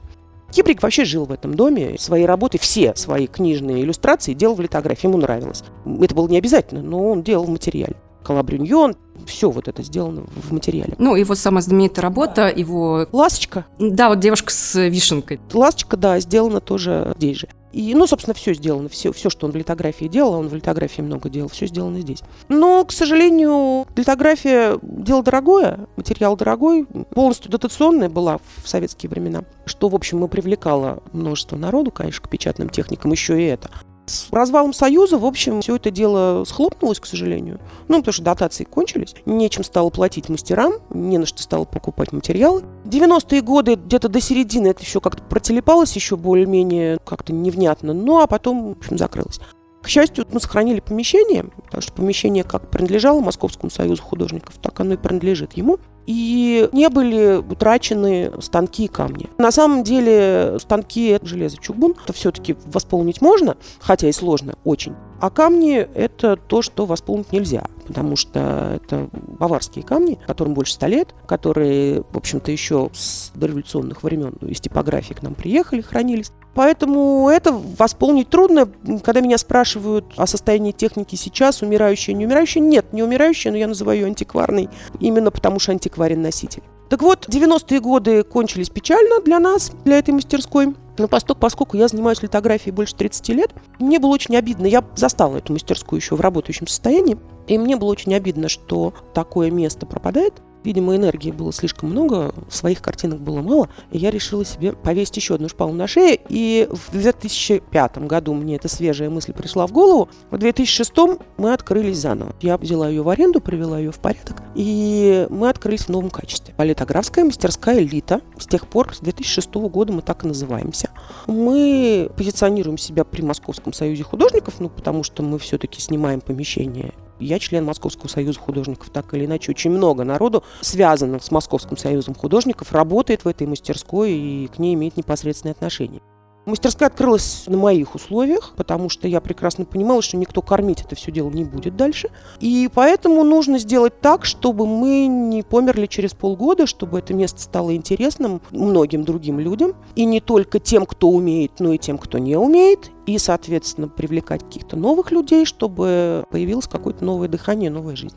Кибрик 0.50 0.82
вообще 0.82 1.04
жил 1.04 1.26
в 1.26 1.32
этом 1.32 1.54
доме. 1.54 1.96
Свои 1.98 2.24
работы, 2.24 2.58
все 2.58 2.94
свои 2.96 3.26
книжные 3.26 3.82
иллюстрации 3.82 4.32
делал 4.32 4.54
в 4.54 4.60
литографии. 4.60 5.06
Ему 5.06 5.18
нравилось. 5.18 5.62
Это 6.00 6.14
было 6.14 6.26
не 6.28 6.38
обязательно, 6.38 6.82
но 6.82 7.10
он 7.10 7.22
делал 7.22 7.44
в 7.44 7.50
материале. 7.50 7.96
Калабрюньон, 8.22 8.96
все 9.26 9.50
вот 9.50 9.68
это 9.68 9.82
сделано 9.82 10.24
в 10.26 10.52
материале. 10.52 10.94
Ну, 10.98 11.14
его 11.14 11.34
самая 11.34 11.62
знаменитая 11.62 12.02
работа, 12.02 12.48
его... 12.48 13.06
Ласточка. 13.12 13.66
Да, 13.78 14.08
вот 14.08 14.20
девушка 14.20 14.52
с 14.52 14.78
вишенкой. 14.88 15.40
Ласточка, 15.52 15.96
да, 15.96 16.18
сделана 16.20 16.60
тоже 16.60 17.14
здесь 17.16 17.38
же. 17.38 17.48
И, 17.72 17.94
ну, 17.94 18.06
собственно, 18.06 18.34
все 18.34 18.54
сделано, 18.54 18.88
все, 18.88 19.12
все, 19.12 19.28
что 19.30 19.46
он 19.46 19.52
в 19.52 19.56
литографии 19.56 20.06
делал, 20.06 20.34
он 20.34 20.48
в 20.48 20.54
литографии 20.54 21.02
много 21.02 21.28
делал, 21.28 21.48
все 21.48 21.66
сделано 21.66 22.00
здесь. 22.00 22.22
Но, 22.48 22.84
к 22.84 22.92
сожалению, 22.92 23.86
литография 23.94 24.78
дело 24.82 25.22
дорогое, 25.22 25.86
материал 25.96 26.36
дорогой, 26.36 26.86
полностью 27.14 27.50
дотационная 27.50 28.08
была 28.08 28.38
в 28.62 28.68
советские 28.68 29.10
времена, 29.10 29.44
что, 29.66 29.88
в 29.88 29.94
общем, 29.94 30.24
и 30.24 30.28
привлекало 30.28 31.02
множество 31.12 31.56
народу, 31.56 31.90
конечно, 31.90 32.24
к 32.24 32.30
печатным 32.30 32.70
техникам, 32.70 33.12
еще 33.12 33.40
и 33.40 33.44
это. 33.44 33.70
С 34.08 34.28
развалом 34.32 34.72
Союза, 34.72 35.18
в 35.18 35.24
общем, 35.24 35.60
все 35.60 35.76
это 35.76 35.90
дело 35.90 36.44
схлопнулось, 36.44 36.98
к 36.98 37.06
сожалению. 37.06 37.60
Ну, 37.88 37.98
потому 37.98 38.12
что 38.12 38.22
дотации 38.22 38.64
кончились. 38.64 39.14
Нечем 39.26 39.64
стало 39.64 39.90
платить 39.90 40.28
мастерам, 40.28 40.74
не 40.90 41.18
на 41.18 41.26
что 41.26 41.42
стало 41.42 41.64
покупать 41.64 42.12
материалы. 42.12 42.64
90-е 42.84 43.42
годы, 43.42 43.74
где-то 43.74 44.08
до 44.08 44.20
середины, 44.20 44.68
это 44.68 44.82
еще 44.82 45.00
как-то 45.00 45.22
протелепалось 45.22 45.94
еще 45.94 46.16
более-менее 46.16 46.98
как-то 47.04 47.32
невнятно. 47.32 47.92
Ну, 47.92 48.20
а 48.20 48.26
потом, 48.26 48.68
в 48.68 48.70
общем, 48.72 48.96
закрылось. 48.96 49.40
К 49.82 49.88
счастью, 49.88 50.26
мы 50.32 50.40
сохранили 50.40 50.80
помещение, 50.80 51.44
потому 51.64 51.82
что 51.82 51.92
помещение 51.92 52.44
как 52.44 52.70
принадлежало 52.70 53.20
Московскому 53.20 53.70
союзу 53.70 54.02
художников, 54.02 54.56
так 54.60 54.78
оно 54.80 54.94
и 54.94 54.96
принадлежит 54.96 55.52
ему 55.52 55.78
и 56.08 56.70
не 56.72 56.88
были 56.88 57.36
утрачены 57.36 58.32
станки 58.40 58.86
и 58.86 58.88
камни. 58.88 59.28
На 59.36 59.52
самом 59.52 59.84
деле 59.84 60.56
станки– 60.58 61.18
железо 61.22 61.58
чугун, 61.58 61.96
это 62.02 62.14
все-таки 62.14 62.56
восполнить 62.64 63.20
можно, 63.20 63.58
хотя 63.78 64.08
и 64.08 64.12
сложно 64.12 64.54
очень. 64.64 64.96
А 65.20 65.30
камни– 65.30 65.76
это 65.94 66.36
то, 66.36 66.62
что 66.62 66.86
восполнить 66.86 67.32
нельзя, 67.32 67.64
потому 67.86 68.14
что 68.14 68.80
это 68.82 69.08
баварские 69.12 69.84
камни, 69.84 70.18
которым 70.26 70.54
больше 70.54 70.74
ста 70.74 70.86
лет, 70.86 71.14
которые, 71.26 72.02
в 72.12 72.16
общем-то, 72.16 72.52
еще 72.52 72.90
с 72.94 73.32
дореволюционных 73.34 74.02
времен 74.02 74.34
из 74.42 74.60
типографии 74.60 75.14
к 75.14 75.22
нам 75.22 75.34
приехали, 75.34 75.80
хранились. 75.80 76.30
Поэтому 76.54 77.28
это 77.28 77.52
восполнить 77.52 78.30
трудно. 78.30 78.68
Когда 79.02 79.20
меня 79.20 79.38
спрашивают 79.38 80.06
о 80.16 80.26
состоянии 80.26 80.72
техники 80.72 81.14
сейчас, 81.14 81.62
умирающая, 81.62 82.14
не 82.14 82.26
умирающая, 82.26 82.62
нет, 82.62 82.92
не 82.92 83.02
умирающая, 83.02 83.52
но 83.52 83.58
я 83.58 83.66
называю 83.68 84.00
ее 84.00 84.06
антикварной, 84.06 84.68
именно 85.00 85.30
потому 85.30 85.58
что 85.58 85.72
антикварен 85.72 86.22
носитель. 86.22 86.62
Так 86.88 87.02
вот, 87.02 87.28
90-е 87.28 87.80
годы 87.80 88.22
кончились 88.22 88.70
печально 88.70 89.20
для 89.20 89.38
нас, 89.38 89.72
для 89.84 89.98
этой 89.98 90.14
мастерской. 90.14 90.74
Но 90.98 91.08
поскольку, 91.08 91.40
поскольку 91.40 91.76
я 91.76 91.88
занимаюсь 91.88 92.22
литографией 92.22 92.74
больше 92.74 92.94
30 92.96 93.28
лет, 93.30 93.52
мне 93.78 93.98
было 93.98 94.10
очень 94.10 94.36
обидно. 94.36 94.66
Я 94.66 94.84
застала 94.96 95.36
эту 95.36 95.52
мастерскую 95.52 96.00
еще 96.00 96.16
в 96.16 96.20
работающем 96.20 96.66
состоянии. 96.66 97.18
И 97.46 97.56
мне 97.56 97.76
было 97.76 97.90
очень 97.90 98.14
обидно, 98.14 98.48
что 98.48 98.92
такое 99.14 99.50
место 99.50 99.86
пропадает. 99.86 100.34
Видимо, 100.68 100.94
энергии 100.94 101.30
было 101.30 101.50
слишком 101.50 101.88
много, 101.88 102.34
своих 102.50 102.82
картинок 102.82 103.20
было 103.20 103.40
мало, 103.40 103.70
и 103.90 103.96
я 103.96 104.10
решила 104.10 104.44
себе 104.44 104.74
повесить 104.74 105.16
еще 105.16 105.36
одну 105.36 105.48
шпалу 105.48 105.72
на 105.72 105.86
шею. 105.86 106.18
И 106.28 106.68
в 106.70 106.92
2005 106.92 108.06
году 108.06 108.34
мне 108.34 108.56
эта 108.56 108.68
свежая 108.68 109.08
мысль 109.08 109.32
пришла 109.32 109.66
в 109.66 109.72
голову. 109.72 110.10
В 110.30 110.36
2006 110.36 110.92
мы 111.38 111.54
открылись 111.54 111.96
заново. 111.96 112.34
Я 112.42 112.58
взяла 112.58 112.86
ее 112.86 113.00
в 113.00 113.08
аренду, 113.08 113.40
привела 113.40 113.78
ее 113.78 113.92
в 113.92 113.98
порядок, 113.98 114.42
и 114.54 115.26
мы 115.30 115.48
открылись 115.48 115.84
в 115.84 115.88
новом 115.88 116.10
качестве. 116.10 116.52
Политографская 116.54 117.24
мастерская 117.24 117.78
«Элита». 117.78 118.20
С 118.36 118.46
тех 118.46 118.66
пор, 118.68 118.94
с 118.94 118.98
2006 118.98 119.54
года 119.54 119.94
мы 119.94 120.02
так 120.02 120.26
и 120.26 120.28
называемся. 120.28 120.90
Мы 121.26 122.10
позиционируем 122.14 122.76
себя 122.76 123.04
при 123.04 123.22
Московском 123.22 123.72
союзе 123.72 124.02
художников, 124.02 124.60
ну, 124.60 124.68
потому 124.68 125.02
что 125.02 125.22
мы 125.22 125.38
все-таки 125.38 125.80
снимаем 125.80 126.20
помещение 126.20 126.92
я 127.20 127.38
член 127.38 127.64
Московского 127.64 128.08
союза 128.08 128.38
художников, 128.38 128.90
так 128.90 129.12
или 129.14 129.24
иначе. 129.24 129.52
Очень 129.52 129.70
много 129.70 130.04
народу, 130.04 130.44
связанных 130.60 131.22
с 131.22 131.30
Московским 131.30 131.76
союзом 131.76 132.14
художников, 132.14 132.72
работает 132.72 133.24
в 133.24 133.28
этой 133.28 133.46
мастерской 133.46 134.12
и 134.12 134.48
к 134.48 134.58
ней 134.58 134.74
имеет 134.74 134.96
непосредственное 134.96 135.52
отношение. 135.52 136.00
Мастерская 136.48 136.88
открылась 136.88 137.44
на 137.46 137.58
моих 137.58 137.94
условиях, 137.94 138.54
потому 138.56 138.88
что 138.88 139.06
я 139.06 139.20
прекрасно 139.20 139.66
понимала, 139.66 140.00
что 140.00 140.16
никто 140.16 140.40
кормить 140.40 140.80
это 140.80 140.94
все 140.94 141.12
дело 141.12 141.28
не 141.28 141.44
будет 141.44 141.76
дальше. 141.76 142.08
И 142.40 142.70
поэтому 142.72 143.22
нужно 143.22 143.58
сделать 143.58 144.00
так, 144.00 144.24
чтобы 144.24 144.66
мы 144.66 145.08
не 145.08 145.42
померли 145.42 145.84
через 145.84 146.14
полгода, 146.14 146.66
чтобы 146.66 147.00
это 147.00 147.12
место 147.12 147.42
стало 147.42 147.76
интересным 147.76 148.40
многим 148.50 149.04
другим 149.04 149.38
людям. 149.38 149.74
И 149.94 150.06
не 150.06 150.22
только 150.22 150.58
тем, 150.58 150.86
кто 150.86 151.10
умеет, 151.10 151.52
но 151.58 151.74
и 151.74 151.78
тем, 151.78 151.98
кто 151.98 152.16
не 152.16 152.36
умеет. 152.36 152.92
И, 153.04 153.18
соответственно, 153.18 153.88
привлекать 153.88 154.42
каких-то 154.42 154.76
новых 154.76 155.10
людей, 155.10 155.44
чтобы 155.44 156.24
появилось 156.30 156.66
какое-то 156.66 157.04
новое 157.04 157.28
дыхание, 157.28 157.70
новая 157.70 157.94
жизнь. 157.94 158.16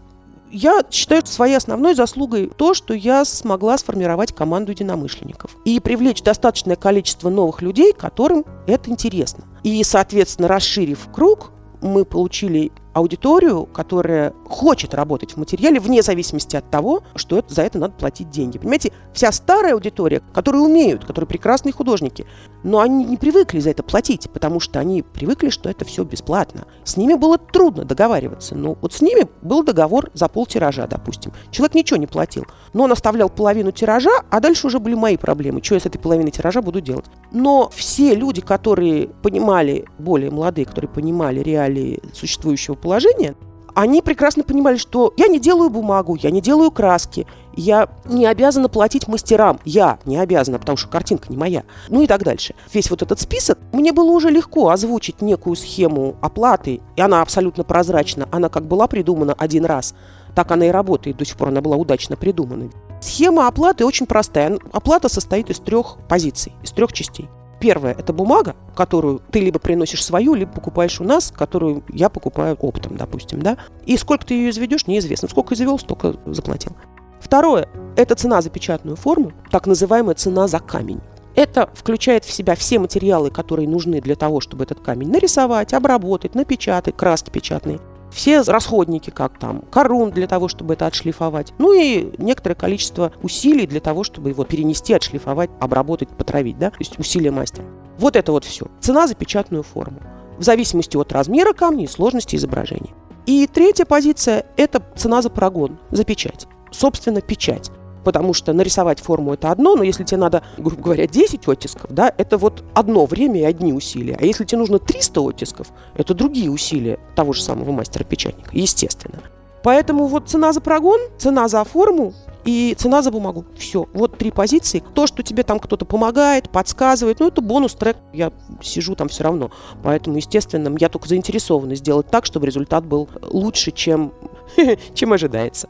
Я 0.52 0.84
считаю 0.92 1.26
своей 1.26 1.56
основной 1.56 1.96
заслугой 1.96 2.52
то, 2.58 2.74
что 2.74 2.94
я 2.94 3.24
смогла 3.24 3.78
сформировать 3.78 4.34
команду 4.36 4.72
единомышленников 4.72 5.56
и 5.64 5.80
привлечь 5.80 6.22
достаточное 6.22 6.76
количество 6.76 7.30
новых 7.30 7.62
людей, 7.62 7.94
которым 7.94 8.44
это 8.68 8.90
интересно. 8.90 9.46
И, 9.64 9.82
соответственно, 9.84 10.50
расширив 10.50 11.08
круг, 11.14 11.52
мы 11.82 12.04
получили 12.04 12.72
аудиторию, 12.94 13.66
которая 13.66 14.34
хочет 14.46 14.94
работать 14.94 15.34
в 15.34 15.38
материале 15.38 15.80
вне 15.80 16.02
зависимости 16.02 16.56
от 16.56 16.70
того, 16.70 17.04
что 17.16 17.38
это, 17.38 17.54
за 17.54 17.62
это 17.64 17.80
надо 17.80 17.94
платить 17.94 18.30
деньги. 18.30 18.58
Понимаете, 18.58 18.92
вся 19.14 19.32
старая 19.32 19.74
аудитория, 19.74 20.22
которые 20.34 20.62
умеют, 20.62 21.06
которые 21.06 21.28
прекрасные 21.28 21.74
художники, 21.74 22.26
но 22.64 22.80
они 22.80 23.06
не 23.06 23.18
привыкли 23.18 23.60
за 23.60 23.70
это 23.70 23.84
платить, 23.84 24.30
потому 24.32 24.60
что 24.60 24.80
они 24.80 25.02
привыкли, 25.02 25.50
что 25.50 25.70
это 25.70 25.86
все 25.86 26.04
бесплатно. 26.04 26.66
С 26.84 26.98
ними 26.98 27.14
было 27.14 27.38
трудно 27.38 27.86
договариваться. 27.86 28.56
Ну, 28.56 28.78
вот 28.82 28.94
с 28.94 29.02
ними 29.02 29.28
был 29.42 29.64
договор 29.64 30.12
за 30.14 30.28
пол 30.28 30.46
тиража, 30.46 30.88
допустим. 30.88 31.32
Человек 31.52 31.76
ничего 31.76 31.98
не 31.98 32.08
платил, 32.08 32.46
но 32.74 32.84
он 32.84 32.92
оставлял 32.92 33.30
половину 33.30 33.72
тиража, 33.72 34.12
а 34.30 34.40
дальше 34.40 34.68
уже 34.68 34.80
были 34.80 34.96
мои 34.96 35.18
проблемы. 35.18 35.64
Что 35.64 35.76
я 35.76 35.82
с 35.82 35.86
этой 35.86 36.00
половиной 36.00 36.32
тиража 36.32 36.62
буду 36.62 36.82
делать? 36.82 37.06
Но 37.32 37.70
все 37.74 38.14
люди, 38.16 38.42
которые 38.42 39.08
понимали, 39.08 39.86
более 39.98 40.32
молодые, 40.32 40.66
которые 40.66 40.90
понимали 40.90 41.40
реалии 41.40 42.02
существующего 42.14 42.76
положения, 42.82 43.36
они 43.74 44.02
прекрасно 44.02 44.44
понимали, 44.44 44.78
что 44.78 45.14
я 45.18 45.28
не 45.28 45.40
делаю 45.40 45.70
бумагу, 45.70 46.16
я 46.16 46.30
не 46.30 46.42
делаю 46.42 46.72
краски, 46.72 47.26
я 47.56 47.90
не 48.06 48.26
обязана 48.26 48.70
платить 48.70 49.08
мастерам, 49.08 49.60
я 49.66 50.00
не 50.06 50.18
обязана, 50.18 50.60
потому 50.60 50.78
что 50.78 50.90
картинка 50.90 51.28
не 51.30 51.38
моя, 51.38 51.64
ну 51.88 52.02
и 52.02 52.08
так 52.08 52.24
дальше. 52.24 52.54
Весь 52.74 52.90
вот 52.90 53.02
этот 53.02 53.20
список, 53.20 53.60
мне 53.72 53.94
было 53.94 54.12
уже 54.12 54.30
легко 54.30 54.70
озвучить 54.70 55.22
некую 55.22 55.56
схему 55.56 56.16
оплаты, 56.22 56.82
и 56.96 57.02
она 57.02 57.22
абсолютно 57.22 57.64
прозрачна, 57.64 58.28
она 58.32 58.50
как 58.50 58.66
была 58.66 58.88
придумана 58.88 59.34
один 59.38 59.66
раз, 59.66 59.96
так 60.36 60.52
она 60.52 60.66
и 60.66 60.72
работает, 60.72 61.18
до 61.18 61.26
сих 61.26 61.38
пор 61.38 61.50
она 61.50 61.62
была 61.62 61.78
удачно 61.78 62.16
придумана. 62.16 62.70
Схема 63.02 63.48
оплаты 63.48 63.84
очень 63.84 64.06
простая. 64.06 64.60
Оплата 64.72 65.10
состоит 65.10 65.50
из 65.50 65.60
трех 65.60 65.98
позиций, 66.08 66.54
из 66.62 66.72
трех 66.72 66.94
частей. 66.94 67.28
Первое– 67.62 67.92
это 67.98 68.12
бумага, 68.12 68.56
которую 68.76 69.22
ты 69.32 69.40
либо 69.40 69.60
приносишь 69.60 70.04
свою, 70.04 70.34
либо 70.34 70.52
покупаешь 70.52 71.00
у 71.00 71.04
нас, 71.04 71.32
которую 71.32 71.84
я 71.94 72.10
покупаю 72.10 72.58
оптом, 72.60 72.98
допустим, 72.98 73.40
да. 73.44 73.58
И 73.86 73.98
сколько 73.98 74.26
ты 74.26 74.34
ее 74.34 74.50
изведешь, 74.50 74.88
неизвестно. 74.88 75.30
Сколько 75.30 75.54
извел, 75.54 75.78
столько 75.78 76.16
заплатил. 76.26 76.76
Второе– 77.20 77.70
это 77.96 78.16
цена 78.16 78.42
за 78.42 78.50
печатную 78.50 78.96
форму, 78.96 79.32
так 79.52 79.68
называемая 79.68 80.16
цена 80.16 80.48
за 80.48 80.58
камень. 80.58 81.02
Это 81.36 81.70
включает 81.76 82.26
в 82.26 82.32
себя 82.32 82.56
все 82.56 82.80
материалы, 82.80 83.30
которые 83.30 83.70
нужны 83.70 84.02
для 84.02 84.16
того, 84.16 84.40
чтобы 84.42 84.64
этот 84.64 84.80
камень 84.80 85.12
нарисовать, 85.12 85.72
обработать, 85.74 86.34
напечатать, 86.34 86.98
краски 86.98 87.30
печатные 87.30 87.80
все 88.12 88.42
расходники, 88.42 89.10
как 89.10 89.40
там 89.40 89.62
корун 89.72 90.12
для 90.12 90.28
того, 90.28 90.48
чтобы 90.48 90.74
это 90.74 90.86
отшлифовать, 90.86 91.54
ну 91.58 91.74
и 91.74 92.12
некоторое 92.18 92.56
количество 92.56 93.12
усилий 93.24 93.66
для 93.66 93.80
того, 93.80 94.04
чтобы 94.04 94.30
его 94.30 94.44
перенести, 94.44 94.94
отшлифовать, 94.94 95.50
обработать, 95.60 96.10
потравить, 96.10 96.58
да, 96.60 96.70
то 96.70 96.78
есть 96.80 97.00
усилия 97.00 97.32
мастера. 97.32 97.66
Вот 97.98 98.16
это 98.16 98.32
вот 98.32 98.46
все. 98.46 98.68
Цена 98.80 99.08
за 99.08 99.16
печатную 99.16 99.64
форму. 99.64 100.00
В 100.38 100.44
зависимости 100.44 100.98
от 100.98 101.12
размера 101.12 101.54
камня 101.54 101.86
и 101.86 101.88
сложности 101.88 102.36
изображения. 102.36 102.94
И 103.26 103.48
третья 103.48 103.86
позиция– 103.86 104.46
это 104.58 104.82
цена 104.96 105.22
за 105.22 105.30
прогон, 105.30 105.80
за 105.92 106.04
печать. 106.04 106.48
Собственно, 106.72 107.22
печать 107.22 107.72
потому 108.04 108.34
что 108.34 108.54
нарисовать 108.54 109.00
форму 109.00 109.34
это 109.34 109.52
одно, 109.52 109.76
но 109.76 109.84
если 109.84 110.04
тебе 110.04 110.18
надо, 110.18 110.44
грубо 110.58 110.82
говоря, 110.82 111.08
10 111.08 111.48
оттисков, 111.48 111.92
да, 111.92 112.14
это 112.18 112.38
вот 112.38 112.64
одно 112.74 113.06
время 113.06 113.42
и 113.42 113.44
одни 113.44 113.74
усилия. 113.74 114.18
А 114.20 114.26
если 114.26 114.46
тебе 114.46 114.60
нужно 114.60 114.80
300 114.80 115.22
оттисков, 115.22 115.68
это 115.96 116.14
другие 116.14 116.50
усилия 116.50 117.00
того 117.16 117.34
же 117.34 117.42
самого 117.42 117.72
мастера-печатника, 117.72 118.50
естественно. 118.54 119.22
Поэтому 119.64 120.08
вот 120.08 120.28
цена 120.28 120.54
за 120.54 120.62
прогон, 120.62 121.00
цена 121.18 121.48
за 121.48 121.64
форму 121.64 122.14
и 122.46 122.76
цена 122.78 123.04
за 123.04 123.12
бумагу. 123.12 123.46
Все. 123.56 123.88
Вот 123.94 124.18
три 124.18 124.32
позиции. 124.32 124.84
То, 124.96 125.06
что 125.06 125.22
тебе 125.22 125.44
там 125.44 125.60
кто-то 125.60 125.86
помогает, 125.86 126.50
подсказывает, 126.50 127.20
ну, 127.20 127.28
это 127.28 127.42
бонус-трек. 127.42 127.98
Я 128.12 128.32
сижу 128.62 128.96
там 128.96 129.08
все 129.08 129.24
равно. 129.24 129.52
Поэтому, 129.84 130.18
естественно, 130.18 130.76
я 130.80 130.90
только 130.90 131.08
заинтересована 131.08 131.76
сделать 131.76 132.08
так, 132.08 132.26
чтобы 132.26 132.48
результат 132.48 132.86
был 132.86 133.08
лучше, 133.22 133.72
чем, 133.72 134.14
чем 134.96 135.14
ожидается 135.14 135.70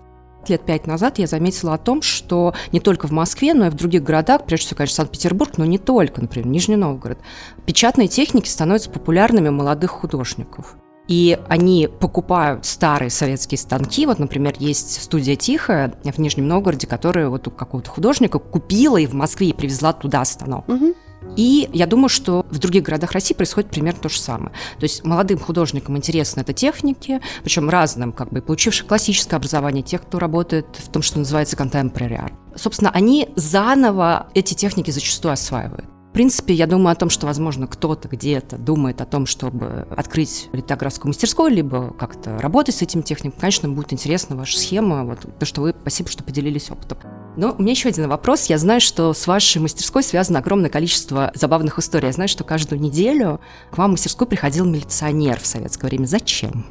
лет 0.49 0.61
пять 0.65 0.87
назад 0.87 1.19
я 1.19 1.27
заметила 1.27 1.73
о 1.73 1.77
том, 1.77 2.01
что 2.01 2.53
не 2.71 2.79
только 2.79 3.07
в 3.07 3.11
Москве, 3.11 3.53
но 3.53 3.67
и 3.67 3.69
в 3.69 3.75
других 3.75 4.03
городах, 4.03 4.45
прежде 4.45 4.67
всего, 4.67 4.77
конечно, 4.77 4.95
Санкт-Петербург, 4.97 5.57
но 5.57 5.65
не 5.65 5.77
только, 5.77 6.21
например, 6.21 6.47
Нижний 6.47 6.75
Новгород, 6.75 7.19
печатные 7.65 8.07
техники 8.07 8.47
становятся 8.47 8.89
популярными 8.89 9.49
у 9.49 9.53
молодых 9.53 9.91
художников. 9.91 10.75
И 11.07 11.37
они 11.49 11.89
покупают 11.99 12.65
старые 12.65 13.09
советские 13.09 13.57
станки. 13.57 14.05
Вот, 14.05 14.19
например, 14.19 14.55
есть 14.59 15.01
студия 15.01 15.35
«Тихая» 15.35 15.93
в 16.03 16.17
Нижнем 16.19 16.47
Новгороде, 16.47 16.87
которая 16.87 17.27
вот 17.27 17.47
у 17.47 17.51
какого-то 17.51 17.89
художника 17.89 18.39
купила 18.39 18.97
и 18.97 19.07
в 19.07 19.13
Москве 19.13 19.49
и 19.49 19.53
привезла 19.53 19.91
туда 19.91 20.23
станок. 20.23 20.69
Угу. 20.69 20.93
И 21.37 21.69
я 21.73 21.87
думаю, 21.87 22.09
что 22.09 22.45
в 22.49 22.59
других 22.59 22.83
городах 22.83 23.11
России 23.11 23.33
происходит 23.33 23.69
примерно 23.69 24.01
то 24.01 24.09
же 24.09 24.19
самое. 24.19 24.51
То 24.77 24.83
есть 24.83 25.03
молодым 25.03 25.39
художникам 25.39 25.97
интересны 25.97 26.41
это 26.41 26.53
техники, 26.53 27.21
причем 27.43 27.69
разным, 27.69 28.11
как 28.11 28.29
бы 28.29 28.41
получивших 28.41 28.87
классическое 28.87 29.37
образование, 29.37 29.83
тех, 29.83 30.01
кто 30.01 30.19
работает 30.19 30.67
в 30.77 30.89
том, 30.89 31.01
что 31.01 31.19
называется 31.19 31.55
contemporary 31.55 32.19
art. 32.19 32.33
Собственно, 32.55 32.91
они 32.91 33.29
заново 33.35 34.27
эти 34.33 34.53
техники 34.53 34.91
зачастую 34.91 35.33
осваивают. 35.33 35.85
В 36.11 36.13
принципе, 36.13 36.53
я 36.53 36.67
думаю 36.67 36.91
о 36.91 36.95
том, 36.95 37.09
что, 37.09 37.25
возможно, 37.25 37.67
кто-то 37.67 38.09
где-то 38.09 38.57
думает 38.57 38.99
о 38.99 39.05
том, 39.05 39.25
чтобы 39.25 39.87
открыть 39.95 40.49
литографскую 40.51 41.07
мастерскую, 41.07 41.49
либо 41.49 41.93
как-то 41.93 42.37
работать 42.37 42.75
с 42.75 42.81
этим 42.81 43.01
техником. 43.01 43.39
Конечно, 43.39 43.69
будет 43.69 43.93
интересна 43.93 44.35
ваша 44.35 44.59
схема, 44.59 45.05
вот, 45.05 45.25
то, 45.39 45.45
что 45.45 45.61
вы, 45.61 45.73
спасибо, 45.81 46.09
что 46.09 46.25
поделились 46.25 46.69
опытом. 46.69 46.97
Но 47.37 47.55
у 47.57 47.61
меня 47.61 47.71
еще 47.71 47.89
один 47.89 48.09
вопрос. 48.09 48.45
Я 48.45 48.57
знаю, 48.57 48.81
что 48.81 49.13
с 49.13 49.25
вашей 49.25 49.61
мастерской 49.61 50.03
связано 50.03 50.39
огромное 50.39 50.69
количество 50.69 51.31
забавных 51.33 51.79
историй. 51.79 52.07
Я 52.07 52.13
знаю, 52.13 52.27
что 52.27 52.43
каждую 52.43 52.81
неделю 52.81 53.39
к 53.71 53.77
вам 53.77 53.91
в 53.91 53.93
мастерскую 53.93 54.27
приходил 54.27 54.65
милиционер 54.65 55.39
в 55.39 55.45
советское 55.45 55.87
время. 55.87 56.05
Зачем? 56.05 56.65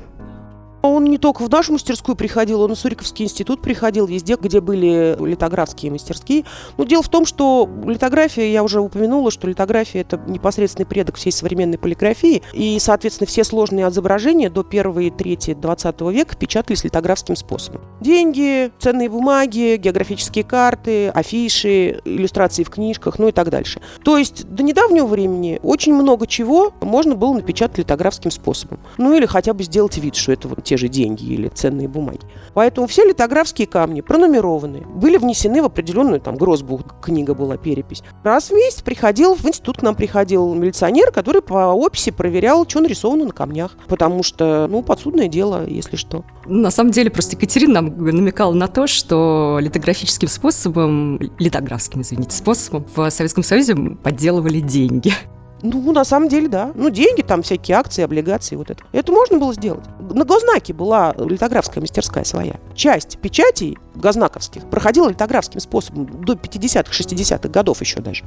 Он 0.83 1.05
не 1.05 1.19
только 1.19 1.43
в 1.43 1.51
нашу 1.51 1.73
мастерскую 1.73 2.17
приходил, 2.17 2.63
он 2.63 2.73
и 2.73 2.75
Суриковский 2.75 3.25
институт 3.25 3.61
приходил, 3.61 4.07
везде, 4.07 4.37
где 4.41 4.61
были 4.61 5.17
литографские 5.21 5.93
мастерские. 5.93 6.45
Но 6.79 6.85
дело 6.85 7.03
в 7.03 7.09
том, 7.09 7.27
что 7.27 7.69
литография, 7.85 8.47
я 8.47 8.63
уже 8.63 8.81
упомянула, 8.81 9.31
что 9.31 9.47
литография– 9.49 10.01
это 10.03 10.21
непосредственный 10.27 10.87
предок 10.87 11.17
всей 11.17 11.33
современной 11.33 11.79
полиграфии, 11.79 12.43
и, 12.53 12.79
соответственно, 12.79 13.27
все 13.27 13.45
сложные 13.45 13.89
изображения 13.89 14.51
до 14.51 14.63
первой 14.63 15.11
трети 15.11 15.55
20 15.55 16.01
века 16.13 16.37
печатались 16.37 16.85
литографским 16.85 17.37
способом. 17.37 17.83
Деньги, 18.01 18.71
ценные 18.79 19.09
бумаги, 19.09 19.77
географические 19.77 20.45
карты, 20.45 21.09
афиши, 21.09 22.01
иллюстрации 22.05 22.65
в 22.65 22.71
книжках, 22.71 23.19
ну 23.19 23.29
и 23.29 23.33
так 23.33 23.51
дальше. 23.51 23.81
То 24.05 24.17
есть 24.17 24.49
до 24.49 24.63
недавнего 24.63 25.07
времени 25.07 25.61
очень 25.63 25.95
много 25.95 26.27
чего 26.27 26.73
можно 26.81 27.15
было 27.15 27.35
напечатать 27.35 27.79
литографским 27.79 28.31
способом. 28.31 28.81
Ну 28.97 29.17
или 29.17 29.27
хотя 29.27 29.53
бы 29.53 29.63
сделать 29.63 29.99
вид, 29.99 30.15
что 30.15 30.33
это 30.33 30.49
вот 30.49 30.70
те 30.71 30.77
же 30.77 30.87
деньги 30.87 31.25
или 31.25 31.49
ценные 31.49 31.89
бумаги. 31.89 32.21
Поэтому 32.55 32.87
все 32.87 33.05
литографские 33.05 33.67
камни 33.67 34.03
пронумерованные, 34.03 34.87
были 34.87 35.17
внесены 35.17 35.63
в 35.63 35.65
определенную 35.65 36.21
там 36.21 36.37
грозбух, 36.37 36.83
книга 37.03 37.35
была, 37.35 37.57
перепись. 37.57 38.05
Раз 38.23 38.51
в 38.51 38.55
месяц 38.55 38.81
приходил, 38.83 39.35
в 39.35 39.45
институт 39.45 39.79
к 39.79 39.83
нам 39.83 39.97
приходил 39.97 40.55
милиционер, 40.55 41.11
который 41.11 41.43
по 41.43 41.73
описи 41.73 42.13
проверял, 42.13 42.69
что 42.69 42.79
нарисовано 42.79 43.25
на 43.25 43.33
камнях. 43.33 43.77
Потому 43.89 44.23
что, 44.23 44.69
ну, 44.71 44.85
подсудное 44.85 45.27
дело, 45.27 45.67
если 45.67 45.97
что. 45.97 46.25
На 46.47 46.71
самом 46.71 46.93
деле, 46.93 47.11
просто 47.11 47.35
Екатерина 47.35 47.81
нам 47.81 48.05
намекала 48.05 48.55
на 48.55 48.69
то, 48.69 48.87
что 48.87 49.59
литографическим 49.61 50.29
способом, 50.29 51.19
литографским, 51.41 52.03
извините, 52.03 52.37
способом 52.37 52.87
в 52.95 53.11
Советском 53.11 53.43
Союзе 53.43 53.75
подделывали 53.75 54.61
деньги. 54.61 55.13
Ну, 55.63 55.93
на 55.93 56.05
самом 56.05 56.29
деле, 56.29 56.49
да. 56.49 56.73
Ну, 56.75 56.91
деньги, 56.91 57.23
там 57.23 57.43
всякие 57.43 57.77
акции, 57.77 58.03
облигации, 58.03 58.57
вот 58.57 58.71
это. 58.71 58.83
Это 58.93 59.13
можно 59.13 59.39
было 59.39 59.53
сделать. 59.55 59.85
На 59.99 60.25
Гознаке 60.25 60.73
была 60.73 61.15
литографская 61.19 61.81
мастерская 61.81 62.25
своя. 62.25 62.55
Часть 62.75 63.19
печатей 63.19 63.79
газнаковских 63.95 64.69
проходила 64.71 65.09
литографским 65.09 65.61
способом 65.61 66.25
до 66.25 66.35
50-х, 66.35 66.93
60-х 66.93 67.49
годов 67.49 67.81
еще 67.81 68.01
даже. 68.01 68.25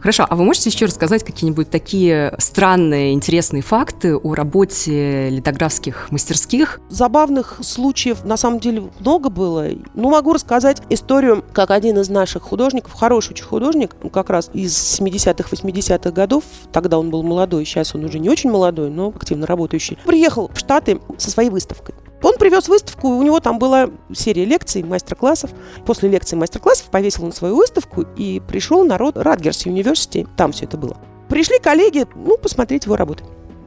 Хорошо, 0.00 0.26
а 0.28 0.36
вы 0.36 0.44
можете 0.44 0.70
еще 0.70 0.86
рассказать 0.86 1.24
какие-нибудь 1.24 1.70
такие 1.70 2.34
странные, 2.38 3.14
интересные 3.14 3.62
факты 3.62 4.16
о 4.16 4.34
работе 4.34 5.30
литографских 5.30 6.10
мастерских? 6.10 6.80
Забавных 6.90 7.58
случаев 7.62 8.24
на 8.24 8.36
самом 8.36 8.60
деле 8.60 8.90
много 9.00 9.30
было. 9.30 9.68
Ну, 9.94 10.10
могу 10.10 10.34
рассказать 10.34 10.82
историю, 10.90 11.44
как 11.52 11.70
один 11.70 11.98
из 11.98 12.08
наших 12.10 12.42
художников, 12.42 12.92
хороший 12.92 13.32
очень 13.32 13.44
художник, 13.44 13.96
как 14.12 14.30
раз 14.30 14.50
из 14.52 14.74
70-х, 15.00 15.48
80-х 15.50 16.10
годов, 16.10 16.44
тогда 16.72 16.98
он 16.98 17.10
был 17.10 17.22
молодой, 17.22 17.64
сейчас 17.64 17.94
он 17.94 18.04
уже 18.04 18.18
не 18.18 18.28
очень 18.28 18.50
молодой, 18.50 18.90
но 18.90 19.08
активно 19.08 19.46
работающий, 19.46 19.98
приехал 20.04 20.50
в 20.52 20.58
Штаты 20.58 21.00
со 21.16 21.30
своей 21.30 21.50
выставкой. 21.50 21.94
Он 22.24 22.38
привез 22.38 22.68
выставку, 22.68 23.08
у 23.08 23.22
него 23.22 23.38
там 23.38 23.58
была 23.58 23.90
серия 24.14 24.46
лекций, 24.46 24.82
мастер-классов. 24.82 25.50
После 25.84 26.08
лекции 26.08 26.36
мастер-классов 26.36 26.86
повесил 26.86 27.26
он 27.26 27.32
свою 27.32 27.56
выставку 27.56 28.06
и 28.16 28.40
пришел 28.40 28.82
народ 28.82 29.18
Радгерс 29.18 29.66
Университи, 29.66 30.26
там 30.34 30.52
все 30.52 30.64
это 30.64 30.78
было. 30.78 30.96
Пришли 31.28 31.58
коллеги, 31.58 32.06
ну, 32.14 32.38
посмотреть 32.38 32.86
его 32.86 32.96
работы. 32.96 33.24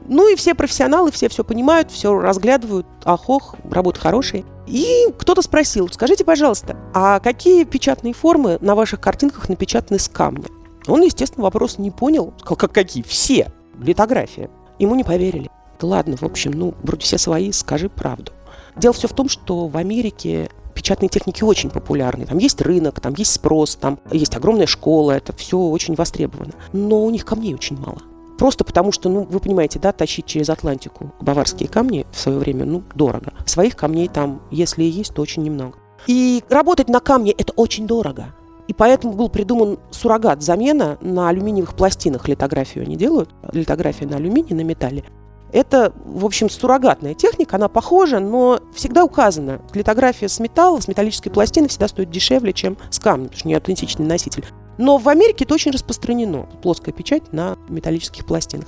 Ну 0.08 0.32
и 0.32 0.36
все 0.36 0.56
профессионалы, 0.56 1.12
все 1.12 1.30
все 1.30 1.44
понимают, 1.44 1.92
все 1.92 2.18
разглядывают, 2.18 2.88
ахох, 3.04 3.56
работы 3.70 4.00
хорошие. 4.00 4.44
И 4.66 5.06
кто-то 5.20 5.44
спросил, 5.44 5.88
скажите, 5.90 6.26
пожалуйста, 6.26 6.78
а 6.96 7.20
какие 7.20 7.64
печатные 7.64 8.16
формы 8.16 8.58
на 8.60 8.74
ваших 8.74 9.00
картинках 9.00 9.50
напечатаны 9.50 10.00
с 10.00 10.10
камня? 10.10 10.46
Он, 10.88 11.04
естественно, 11.04 11.44
вопрос 11.44 11.78
не 11.78 11.92
понял. 11.92 12.34
Сказал, 12.40 12.56
как 12.56 12.72
какие? 12.72 13.04
Все. 13.04 13.52
Литография. 13.80 14.50
Ему 14.80 14.96
не 14.96 15.04
поверили. 15.04 15.52
Да 15.80 15.88
ладно, 15.88 16.18
в 16.18 16.24
общем, 16.24 16.52
ну, 16.52 16.74
вроде 16.82 17.04
все 17.04 17.20
свои, 17.20 17.52
скажи 17.52 17.88
правду. 17.88 18.32
Дело 18.78 18.94
все 18.94 19.08
в 19.08 19.14
том, 19.14 19.30
что 19.30 19.68
в 19.68 19.78
Америке 19.78 20.50
печатные 20.74 21.10
техники 21.10 21.44
очень 21.44 21.70
популярны. 21.70 22.26
Там 22.26 22.38
есть 22.38 22.62
рынок, 22.62 23.00
там 23.00 23.14
есть 23.18 23.34
спрос, 23.34 23.76
там 23.76 24.00
есть 24.12 24.36
огромная 24.36 24.68
школа, 24.68 25.12
это 25.12 25.34
все 25.34 25.58
очень 25.58 25.96
востребовано. 25.96 26.54
Но 26.74 27.04
у 27.04 27.10
них 27.10 27.26
камней 27.26 27.56
очень 27.56 27.78
мало. 27.78 28.02
Просто 28.38 28.64
потому 28.64 28.92
что, 28.92 29.10
ну, 29.10 29.24
вы 29.24 29.40
понимаете, 29.40 29.80
да, 29.80 29.92
тащить 29.92 30.28
через 30.28 30.50
Атлантику 30.50 31.12
баварские 31.20 31.68
камни 31.68 32.06
в 32.12 32.20
свое 32.20 32.38
время, 32.38 32.66
ну, 32.66 32.84
дорого. 32.94 33.34
Своих 33.46 33.76
камней 33.76 34.08
там, 34.08 34.42
если 34.52 34.84
и 34.84 34.90
есть, 34.90 35.16
то 35.16 35.24
очень 35.24 35.42
немного. 35.42 35.78
И 36.06 36.44
работать 36.50 36.88
на 36.88 37.00
камне– 37.00 37.32
это 37.38 37.52
очень 37.54 37.88
дорого. 37.88 38.36
И 38.68 38.74
поэтому 38.74 39.14
был 39.14 39.30
придуман 39.30 39.80
суррогат, 39.90 40.44
замена 40.44 40.98
на 41.02 41.30
алюминиевых 41.30 41.74
пластинах. 41.74 42.28
Литографию 42.28 42.84
они 42.84 42.96
делают, 42.96 43.30
литография 43.52 44.08
на 44.08 44.18
алюминии, 44.18 44.54
на 44.54 44.64
металле. 44.64 45.04
Это, 45.52 45.94
в 46.06 46.26
общем, 46.26 46.50
суррогатная 46.50 47.14
техника, 47.14 47.56
она 47.56 47.68
похожа, 47.68 48.20
но 48.20 48.60
всегда 48.74 49.04
указано, 49.04 49.62
литография 49.74 50.28
с 50.28 50.40
металла, 50.40 50.80
с 50.80 50.88
металлической 50.88 51.30
пластины 51.30 51.68
всегда 51.68 51.88
стоит 51.88 52.10
дешевле, 52.10 52.54
чем 52.54 52.78
с 52.90 53.00
камня, 53.00 53.26
потому 53.26 53.40
что 53.40 53.48
не 53.48 53.54
аутентичный 53.56 54.06
носитель. 54.06 54.46
Но 54.78 54.98
в 54.98 55.10
Америке 55.10 55.44
это 55.44 55.56
очень 55.56 55.72
распространено, 55.72 56.48
плоская 56.62 56.94
печать 56.94 57.34
на 57.34 57.58
металлических 57.68 58.26
пластинах. 58.26 58.68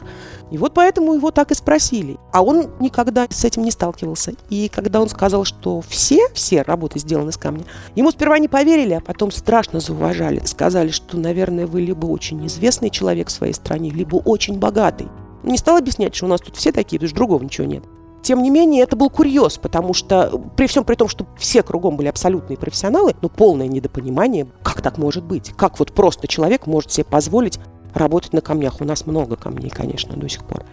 И 0.49 0.57
вот 0.57 0.73
поэтому 0.73 1.13
его 1.13 1.31
так 1.31 1.51
и 1.51 1.55
спросили. 1.55 2.17
А 2.31 2.41
он 2.41 2.71
никогда 2.79 3.27
с 3.29 3.45
этим 3.45 3.63
не 3.63 3.71
сталкивался. 3.71 4.33
И 4.49 4.69
когда 4.69 5.01
он 5.01 5.09
сказал, 5.09 5.45
что 5.45 5.81
все, 5.81 6.27
все 6.33 6.63
работы 6.63 6.99
сделаны 6.99 7.29
из 7.29 7.37
камня, 7.37 7.65
ему 7.95 8.09
сперва 8.11 8.39
не 8.39 8.47
поверили, 8.47 8.93
а 8.93 9.01
потом 9.01 9.31
страшно 9.31 9.79
зауважали. 9.79 10.41
Сказали, 10.45 10.89
что, 10.89 11.17
наверное, 11.17 11.67
вы 11.67 11.81
либо 11.81 12.07
очень 12.07 12.45
известный 12.47 12.89
человек 12.89 13.27
в 13.27 13.31
своей 13.31 13.53
стране, 13.53 13.91
либо 13.91 14.15
очень 14.15 14.57
богатый. 14.57 15.07
Не 15.43 15.57
стал 15.57 15.77
объяснять, 15.77 16.15
что 16.15 16.25
у 16.25 16.29
нас 16.29 16.41
тут 16.41 16.55
все 16.55 16.71
такие, 16.71 16.99
потому 16.99 17.09
что 17.09 17.15
другого 17.15 17.43
ничего 17.43 17.65
нет. 17.67 17.83
Тем 18.21 18.43
не 18.43 18.49
менее, 18.49 18.83
это 18.83 18.95
был 18.95 19.09
курьез, 19.09 19.57
потому 19.57 19.93
что 19.93 20.41
при 20.55 20.67
всем 20.67 20.83
при 20.83 20.95
том, 20.95 21.07
что 21.07 21.25
все 21.37 21.63
кругом 21.63 21.95
были 21.95 22.07
абсолютные 22.07 22.57
профессионалы, 22.57 23.15
но 23.21 23.29
полное 23.29 23.67
недопонимание, 23.67 24.47
как 24.61 24.81
так 24.81 24.97
может 24.97 25.23
быть? 25.23 25.53
Как 25.55 25.79
вот 25.79 25.93
просто 25.93 26.27
человек 26.27 26.67
может 26.67 26.91
себе 26.91 27.05
позволить 27.05 27.59
работать 27.93 28.33
на 28.33 28.41
камнях? 28.41 28.81
У 28.81 28.85
нас 28.85 29.05
много 29.05 29.35
камней, 29.35 29.69
конечно, 29.69 30.15
до 30.17 30.27
сих 30.27 30.43
пор. 30.43 30.65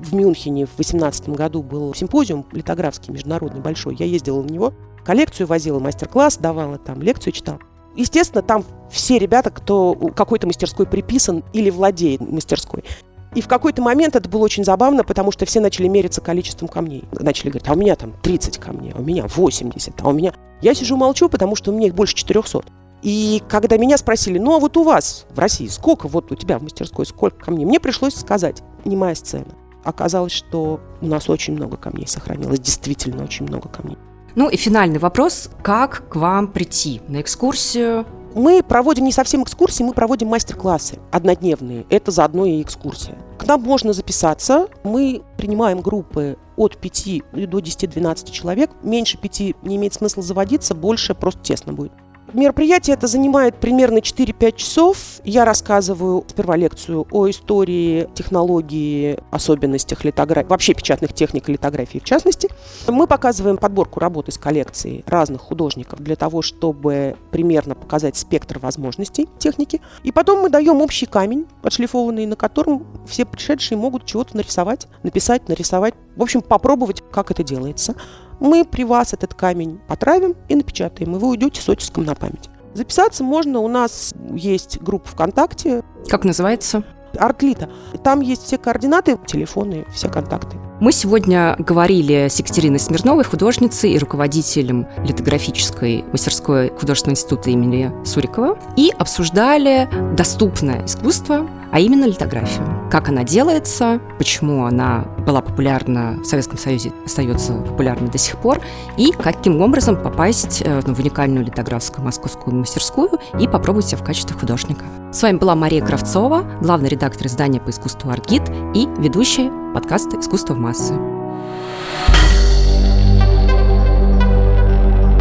В 0.00 0.14
Мюнхене 0.14 0.66
в 0.66 0.74
2018 0.76 1.30
году 1.30 1.62
был 1.62 1.94
симпозиум 1.94 2.46
литографский, 2.52 3.12
международный, 3.12 3.60
большой. 3.60 3.96
Я 3.96 4.06
ездила 4.06 4.42
на 4.42 4.48
него, 4.48 4.72
коллекцию 5.04 5.46
возила, 5.46 5.78
мастер-класс 5.78 6.38
давала, 6.38 6.78
там 6.78 7.02
лекцию 7.02 7.32
читала. 7.32 7.60
Естественно, 7.94 8.42
там 8.42 8.64
все 8.90 9.18
ребята, 9.18 9.50
кто 9.50 9.94
какой-то 9.94 10.46
мастерской 10.46 10.86
приписан 10.86 11.42
или 11.52 11.70
владеет 11.70 12.20
мастерской. 12.20 12.84
И 13.34 13.40
в 13.40 13.48
какой-то 13.48 13.82
момент 13.82 14.16
это 14.16 14.28
было 14.28 14.42
очень 14.42 14.64
забавно, 14.64 15.04
потому 15.04 15.30
что 15.32 15.44
все 15.44 15.60
начали 15.60 15.88
мериться 15.88 16.20
количеством 16.20 16.68
камней. 16.68 17.04
Начали 17.12 17.50
говорить, 17.50 17.68
а 17.68 17.72
у 17.72 17.76
меня 17.76 17.96
там 17.96 18.14
30 18.22 18.58
камней, 18.58 18.92
а 18.94 19.00
у 19.00 19.02
меня 19.02 19.26
80, 19.26 19.94
а 20.00 20.08
у 20.08 20.12
меня... 20.12 20.32
Я 20.62 20.74
сижу 20.74 20.96
молчу, 20.96 21.28
потому 21.28 21.54
что 21.54 21.70
у 21.70 21.76
меня 21.76 21.88
их 21.88 21.94
больше 21.94 22.14
400. 22.14 22.64
И 23.02 23.42
когда 23.48 23.76
меня 23.76 23.98
спросили, 23.98 24.38
ну 24.38 24.56
а 24.56 24.58
вот 24.58 24.76
у 24.76 24.82
вас 24.82 25.26
в 25.30 25.38
России 25.38 25.66
сколько, 25.66 26.08
вот 26.08 26.32
у 26.32 26.34
тебя 26.34 26.58
в 26.58 26.62
мастерской 26.62 27.04
сколько 27.04 27.44
камней, 27.44 27.66
мне 27.66 27.78
пришлось 27.78 28.14
сказать, 28.14 28.62
немая 28.84 29.14
сцена. 29.14 29.54
Оказалось, 29.84 30.32
что 30.32 30.80
у 31.00 31.06
нас 31.06 31.28
очень 31.28 31.54
много 31.54 31.76
камней 31.76 32.06
сохранилось, 32.08 32.58
действительно 32.58 33.22
очень 33.22 33.46
много 33.46 33.68
камней. 33.68 33.98
Ну 34.34 34.48
и 34.48 34.56
финальный 34.56 34.98
вопрос, 34.98 35.50
как 35.62 36.08
к 36.08 36.16
вам 36.16 36.48
прийти 36.48 37.00
на 37.08 37.20
экскурсию, 37.20 38.06
мы 38.36 38.62
проводим 38.62 39.04
не 39.04 39.12
совсем 39.12 39.42
экскурсии, 39.42 39.82
мы 39.82 39.94
проводим 39.94 40.28
мастер-классы 40.28 40.98
однодневные. 41.10 41.86
Это 41.88 42.10
заодно 42.10 42.44
и 42.44 42.60
экскурсия. 42.60 43.16
К 43.38 43.46
нам 43.46 43.62
можно 43.62 43.94
записаться. 43.94 44.68
Мы 44.84 45.22
принимаем 45.38 45.80
группы 45.80 46.36
от 46.56 46.76
5 46.76 47.22
до 47.32 47.58
10-12 47.58 48.30
человек. 48.30 48.70
Меньше 48.82 49.16
5 49.16 49.40
не 49.62 49.76
имеет 49.76 49.94
смысла 49.94 50.22
заводиться, 50.22 50.74
больше 50.74 51.14
просто 51.14 51.40
тесно 51.42 51.72
будет. 51.72 51.92
Мероприятие 52.32 52.94
это 52.94 53.06
занимает 53.06 53.56
примерно 53.56 53.98
4-5 53.98 54.56
часов. 54.56 54.98
Я 55.24 55.44
рассказываю 55.44 56.24
сперва 56.28 56.56
лекцию 56.56 57.06
о 57.12 57.30
истории, 57.30 58.08
технологии, 58.14 59.18
особенностях 59.30 60.04
литографии, 60.04 60.48
вообще 60.48 60.74
печатных 60.74 61.12
техник 61.12 61.48
литографии 61.48 61.98
в 61.98 62.04
частности. 62.04 62.48
Мы 62.88 63.06
показываем 63.06 63.58
подборку 63.58 64.00
работ 64.00 64.28
из 64.28 64.38
коллекции 64.38 65.04
разных 65.06 65.40
художников 65.40 66.00
для 66.00 66.16
того, 66.16 66.42
чтобы 66.42 67.16
примерно 67.30 67.76
показать 67.76 68.16
спектр 68.16 68.58
возможностей 68.58 69.28
техники. 69.38 69.80
И 70.02 70.10
потом 70.10 70.40
мы 70.40 70.50
даем 70.50 70.82
общий 70.82 71.06
камень, 71.06 71.46
отшлифованный, 71.62 72.26
на 72.26 72.36
котором 72.36 72.86
все 73.06 73.24
пришедшие 73.24 73.78
могут 73.78 74.04
чего-то 74.04 74.36
нарисовать, 74.36 74.88
написать, 75.04 75.48
нарисовать. 75.48 75.94
В 76.16 76.22
общем, 76.22 76.42
попробовать, 76.42 77.02
как 77.12 77.30
это 77.30 77.44
делается 77.44 77.94
мы 78.40 78.64
при 78.64 78.84
вас 78.84 79.12
этот 79.12 79.34
камень 79.34 79.80
потравим 79.86 80.34
и 80.48 80.54
напечатаем, 80.54 81.16
и 81.16 81.18
вы 81.18 81.28
уйдете 81.28 81.60
с 81.60 81.68
оттиском 81.68 82.04
на 82.04 82.14
память. 82.14 82.50
Записаться 82.74 83.24
можно, 83.24 83.60
у 83.60 83.68
нас 83.68 84.12
есть 84.34 84.80
группа 84.82 85.08
ВКонтакте. 85.08 85.82
Как 86.08 86.24
называется? 86.24 86.84
Артлита. 87.18 87.70
Там 88.04 88.20
есть 88.20 88.44
все 88.44 88.58
координаты, 88.58 89.18
телефоны, 89.26 89.86
все 89.92 90.10
контакты. 90.10 90.58
Мы 90.78 90.92
сегодня 90.92 91.56
говорили 91.58 92.28
с 92.28 92.38
Екатериной 92.38 92.78
Смирновой, 92.78 93.24
художницей 93.24 93.92
и 93.92 93.98
руководителем 93.98 94.86
литографической 95.02 96.04
мастерской 96.12 96.70
художественного 96.78 97.14
института 97.14 97.48
имени 97.48 97.90
Сурикова, 98.04 98.58
и 98.76 98.92
обсуждали 98.98 99.88
доступное 100.14 100.84
искусство, 100.84 101.48
а 101.76 101.78
именно 101.78 102.06
литографию. 102.06 102.88
Как 102.90 103.10
она 103.10 103.22
делается, 103.22 104.00
почему 104.16 104.64
она 104.64 105.04
была 105.26 105.42
популярна 105.42 106.16
в 106.22 106.24
Советском 106.24 106.56
Союзе, 106.56 106.90
остается 107.04 107.52
популярной 107.52 108.08
до 108.08 108.16
сих 108.16 108.38
пор, 108.38 108.62
и 108.96 109.12
каким 109.12 109.60
образом 109.60 110.02
попасть 110.02 110.62
э, 110.64 110.80
в 110.80 110.98
уникальную 110.98 111.44
литографскую 111.44 112.02
московскую 112.02 112.56
мастерскую 112.56 113.10
и 113.38 113.46
попробовать 113.46 113.88
себя 113.88 113.98
в 113.98 114.04
качестве 114.04 114.34
художника. 114.34 114.86
С 115.12 115.20
вами 115.20 115.36
была 115.36 115.54
Мария 115.54 115.84
Кравцова, 115.84 116.46
главный 116.62 116.88
редактор 116.88 117.26
издания 117.26 117.60
по 117.60 117.68
искусству 117.68 118.10
«Аргид» 118.10 118.44
и 118.74 118.88
ведущая 118.96 119.52
подкаста 119.74 120.18
«Искусство 120.18 120.54
в 120.54 120.58
массы». 120.58 120.94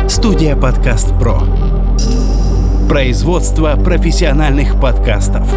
Студия 0.08 0.56
«Подкаст 0.56 1.10
Про». 1.20 1.42
Производство 2.88 3.76
профессиональных 3.76 4.80
подкастов. 4.80 5.54